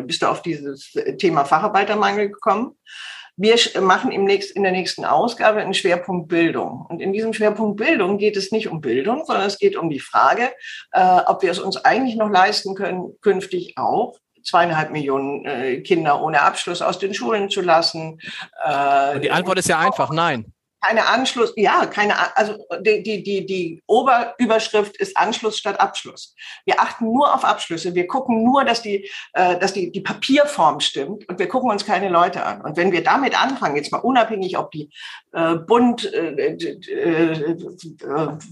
[0.08, 2.78] bist du auf dieses Thema Facharbeitermangel gekommen.
[3.36, 6.86] Wir machen im nächsten, in der nächsten Ausgabe einen Schwerpunkt Bildung.
[6.88, 10.00] Und in diesem Schwerpunkt Bildung geht es nicht um Bildung, sondern es geht um die
[10.00, 10.54] Frage,
[10.94, 14.16] äh, ob wir es uns eigentlich noch leisten können, künftig auch
[14.46, 18.20] zweieinhalb Millionen äh, Kinder ohne Abschluss aus den Schulen zu lassen.
[18.64, 20.54] Äh, die Antwort ist ja einfach, nein
[20.86, 26.36] keine Anschluss, ja, keine, also die, die, die, die Oberüberschrift ist Anschluss statt Abschluss.
[26.66, 27.96] Wir achten nur auf Abschlüsse.
[27.96, 31.86] Wir gucken nur, dass die, äh, dass die, die Papierform stimmt und wir gucken uns
[31.86, 32.62] keine Leute an.
[32.62, 34.92] Und wenn wir damit anfangen, jetzt mal unabhängig, ob die
[35.34, 37.56] äh, Bund, äh, äh,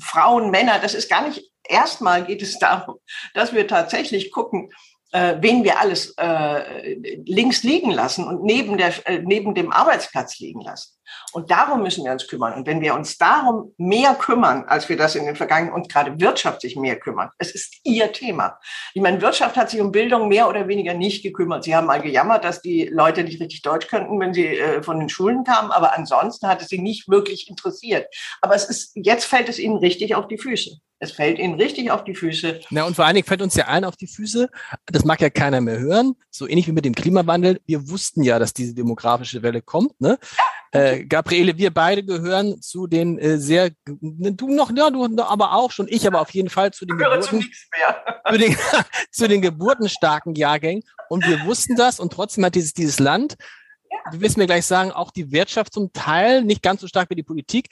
[0.02, 2.98] Frauen, Männer, das ist gar nicht, erstmal geht es darum,
[3.36, 4.72] dass wir tatsächlich gucken,
[5.14, 6.96] äh, wen wir alles äh,
[7.26, 10.98] links liegen lassen und neben, der, äh, neben dem Arbeitsplatz liegen lassen.
[11.32, 12.54] Und darum müssen wir uns kümmern.
[12.54, 16.20] Und wenn wir uns darum mehr kümmern, als wir das in den vergangenen und gerade
[16.20, 18.60] Wirtschaft sich mehr kümmern, es ist ihr Thema.
[18.94, 21.64] Ich meine, Wirtschaft hat sich um Bildung mehr oder weniger nicht gekümmert.
[21.64, 25.00] Sie haben mal gejammert, dass die Leute nicht richtig Deutsch könnten, wenn sie äh, von
[25.00, 28.08] den Schulen kamen, aber ansonsten hat es sie nicht wirklich interessiert.
[28.42, 30.78] Aber es ist, jetzt fällt es ihnen richtig auf die Füße.
[31.04, 32.62] Es fällt ihnen richtig auf die Füße.
[32.70, 34.50] Na, und vor allen Dingen fällt uns ja allen auf die Füße.
[34.86, 36.16] Das mag ja keiner mehr hören.
[36.30, 37.60] So ähnlich wie mit dem Klimawandel.
[37.66, 40.00] Wir wussten ja, dass diese demografische Welle kommt.
[40.00, 40.18] Ne?
[40.74, 45.70] Äh, Gabriele, wir beide gehören zu den äh, sehr, du noch, ja, du aber auch
[45.70, 47.40] schon, ich aber auf jeden Fall zu den, Geburten, zu,
[48.32, 48.58] zu, den,
[49.12, 50.84] zu den geburtenstarken Jahrgängen.
[51.10, 53.36] Und wir wussten das und trotzdem hat dieses, dieses Land,
[53.92, 54.12] ja.
[54.12, 57.16] du wirst mir gleich sagen, auch die Wirtschaft zum Teil, nicht ganz so stark wie
[57.16, 57.68] die Politik,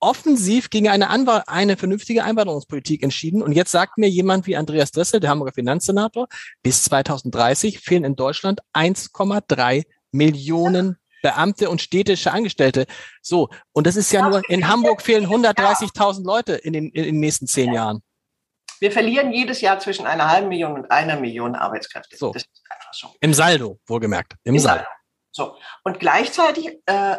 [0.00, 3.40] offensiv gegen eine, Anwahl, eine vernünftige Einwanderungspolitik entschieden.
[3.40, 6.26] Und jetzt sagt mir jemand wie Andreas Dressel, der Hamburger Finanzsenator,
[6.64, 12.86] bis 2030 fehlen in Deutschland 1,3 Millionen Beamte und städtische Angestellte.
[13.22, 17.20] So, und das ist ja nur, in Hamburg fehlen 130.000 Leute in den, in den
[17.20, 18.02] nächsten zehn Jahren.
[18.80, 22.16] Wir verlieren jedes Jahr zwischen einer halben Million und einer Million Arbeitskräfte.
[22.16, 22.32] So.
[22.32, 23.14] Das ist einfach so.
[23.20, 24.34] Im Saldo, wohlgemerkt.
[24.42, 24.82] Im, Im Saldo.
[24.82, 25.01] Saldo.
[25.32, 25.56] So.
[25.82, 27.16] Und gleichzeitig äh,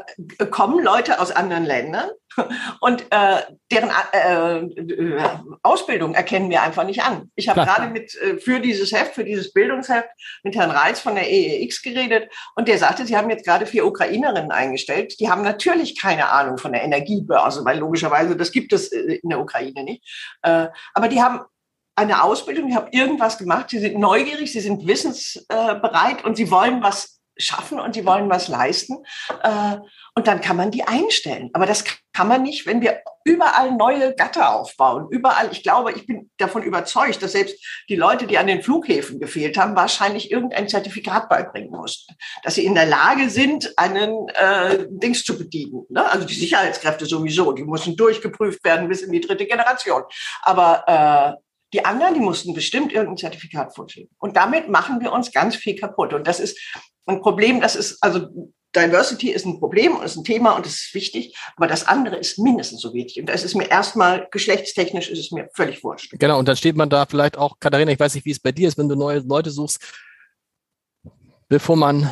[0.51, 2.09] kommen Leute aus anderen Ländern
[2.79, 3.41] und äh,
[3.71, 5.29] deren äh, äh,
[5.63, 7.31] Ausbildung erkennen wir einfach nicht an.
[7.35, 10.09] Ich habe gerade mit äh, für dieses Heft, für dieses Bildungsheft
[10.43, 13.85] mit Herrn Reitz von der EEX geredet und der sagte, sie haben jetzt gerade vier
[13.85, 15.19] Ukrainerinnen eingestellt.
[15.19, 19.29] Die haben natürlich keine Ahnung von der Energiebörse, weil logischerweise das gibt es äh, in
[19.29, 20.03] der Ukraine nicht.
[20.43, 21.41] Äh, aber die haben
[21.95, 26.81] eine Ausbildung, die haben irgendwas gemacht, sie sind neugierig, sie sind wissensbereit und sie wollen
[26.81, 29.03] was schaffen und die wollen was leisten.
[29.41, 29.77] Äh,
[30.15, 31.49] und dann kann man die einstellen.
[31.53, 35.07] Aber das kann man nicht, wenn wir überall neue Gatter aufbauen.
[35.09, 37.55] Überall, ich glaube, ich bin davon überzeugt, dass selbst
[37.89, 42.15] die Leute, die an den Flughäfen gefehlt haben, wahrscheinlich irgendein Zertifikat beibringen mussten.
[42.43, 45.85] Dass sie in der Lage sind, einen äh, Dings zu bedienen.
[45.89, 46.09] Ne?
[46.11, 50.03] Also die Sicherheitskräfte sowieso, die mussten durchgeprüft werden bis in die dritte Generation.
[50.41, 51.42] Aber äh,
[51.73, 54.09] die anderen, die mussten bestimmt irgendein Zertifikat vorschieben.
[54.19, 56.13] Und damit machen wir uns ganz viel kaputt.
[56.13, 56.57] Und das ist
[57.05, 58.27] ein Problem, das ist, also
[58.75, 62.39] Diversity ist ein Problem und ist ein Thema und ist wichtig, aber das andere ist
[62.39, 63.19] mindestens so wichtig.
[63.19, 66.13] Und das ist mir erstmal, geschlechtstechnisch ist es mir völlig wurscht.
[66.17, 68.51] Genau, und dann steht man da vielleicht auch, Katharina, ich weiß nicht, wie es bei
[68.51, 69.79] dir ist, wenn du neue Leute suchst,
[71.49, 72.09] bevor man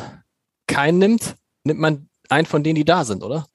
[0.66, 3.46] keinen nimmt, nimmt man einen von denen, die da sind, oder?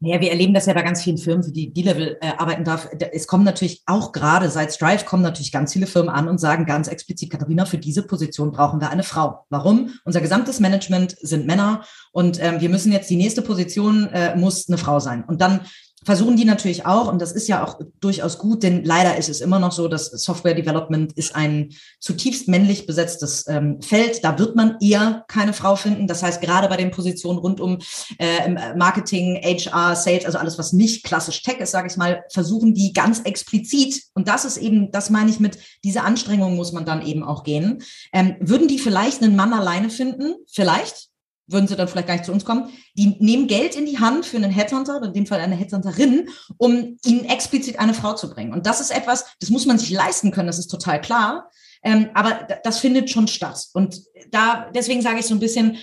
[0.00, 2.88] Naja, wir erleben das ja bei ganz vielen Firmen, für die D-Level äh, arbeiten darf.
[3.12, 6.66] Es kommen natürlich auch gerade seit Strive kommen natürlich ganz viele Firmen an und sagen
[6.66, 9.46] ganz explizit, Katharina, für diese Position brauchen wir eine Frau.
[9.48, 9.94] Warum?
[10.04, 11.82] Unser gesamtes Management sind Männer
[12.12, 15.24] und ähm, wir müssen jetzt die nächste Position äh, muss eine Frau sein.
[15.24, 15.60] Und dann
[16.06, 19.40] versuchen die natürlich auch, und das ist ja auch durchaus gut, denn leider ist es
[19.40, 24.22] immer noch so, dass Software Development ist ein zutiefst männlich besetztes ähm, Feld.
[24.22, 26.06] Da wird man eher keine Frau finden.
[26.06, 27.78] Das heißt, gerade bei den Positionen rund um
[28.18, 32.72] äh, Marketing, HR, Sales, also alles, was nicht klassisch Tech ist, sage ich mal, versuchen
[32.72, 36.84] die ganz explizit, und das ist eben, das meine ich mit, diese Anstrengung muss man
[36.84, 37.82] dann eben auch gehen.
[38.12, 40.36] Ähm, würden die vielleicht einen Mann alleine finden?
[40.46, 41.08] Vielleicht
[41.46, 42.70] würden sie dann vielleicht gar nicht zu uns kommen.
[42.94, 46.28] Die nehmen Geld in die Hand für einen Headhunter, in dem Fall eine Headhunterin,
[46.58, 48.52] um ihnen explizit eine Frau zu bringen.
[48.52, 51.50] Und das ist etwas, das muss man sich leisten können, das ist total klar.
[51.82, 53.66] Ähm, aber das findet schon statt.
[53.72, 55.78] Und da, deswegen sage ich so ein bisschen,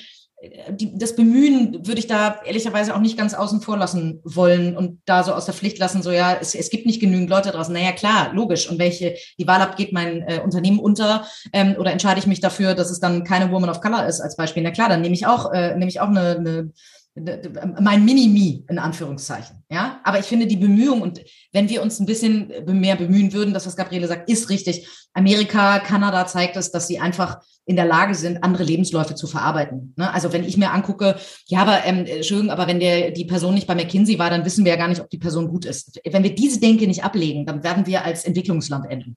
[0.70, 5.00] die, das Bemühen würde ich da ehrlicherweise auch nicht ganz außen vor lassen wollen und
[5.06, 7.74] da so aus der Pflicht lassen, so ja, es, es gibt nicht genügend Leute draußen.
[7.74, 8.70] Naja, klar, logisch.
[8.70, 12.42] Und welche, die Wahl ab, geht mein äh, Unternehmen unter ähm, oder entscheide ich mich
[12.42, 14.64] dafür, dass es dann keine Woman of Color ist als Beispiel?
[14.64, 16.72] Na klar, dann nehme ich auch, äh, nehme ich auch eine, eine
[17.16, 19.64] mein Mini-Me in Anführungszeichen.
[19.70, 23.54] Ja, aber ich finde die Bemühung und wenn wir uns ein bisschen mehr bemühen würden,
[23.54, 24.88] das was Gabriele sagt, ist richtig.
[25.14, 29.94] Amerika, Kanada zeigt es, dass sie einfach in der Lage sind, andere Lebensläufe zu verarbeiten.
[29.96, 30.12] Ne?
[30.12, 33.68] Also wenn ich mir angucke, ja, aber ähm, Entschuldigung, aber wenn der die Person nicht
[33.68, 36.00] bei McKinsey war, dann wissen wir ja gar nicht, ob die Person gut ist.
[36.04, 39.16] Wenn wir diese Denke nicht ablegen, dann werden wir als Entwicklungsland enden.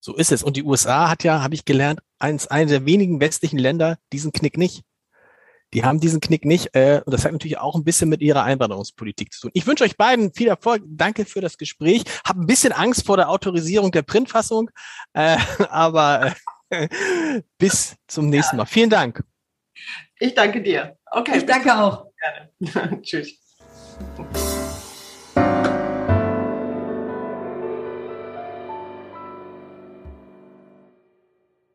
[0.00, 0.42] So ist es.
[0.42, 4.32] Und die USA hat ja, habe ich gelernt, eins, eine der wenigen westlichen Länder diesen
[4.32, 4.82] Knick nicht.
[5.74, 6.74] Die haben diesen Knick nicht.
[6.74, 9.50] Äh, und das hat natürlich auch ein bisschen mit ihrer Einwanderungspolitik zu tun.
[9.54, 10.82] Ich wünsche euch beiden viel Erfolg.
[10.86, 12.04] Danke für das Gespräch.
[12.24, 14.70] Hab ein bisschen Angst vor der Autorisierung der Printfassung,
[15.12, 15.36] äh,
[15.70, 16.34] aber
[16.70, 16.88] äh,
[17.58, 18.66] bis zum nächsten Mal.
[18.66, 19.22] Vielen Dank.
[20.18, 20.96] Ich danke dir.
[21.10, 21.38] Okay.
[21.38, 22.06] Ich danke auch.
[22.72, 23.02] Gerne.
[23.02, 23.38] Tschüss.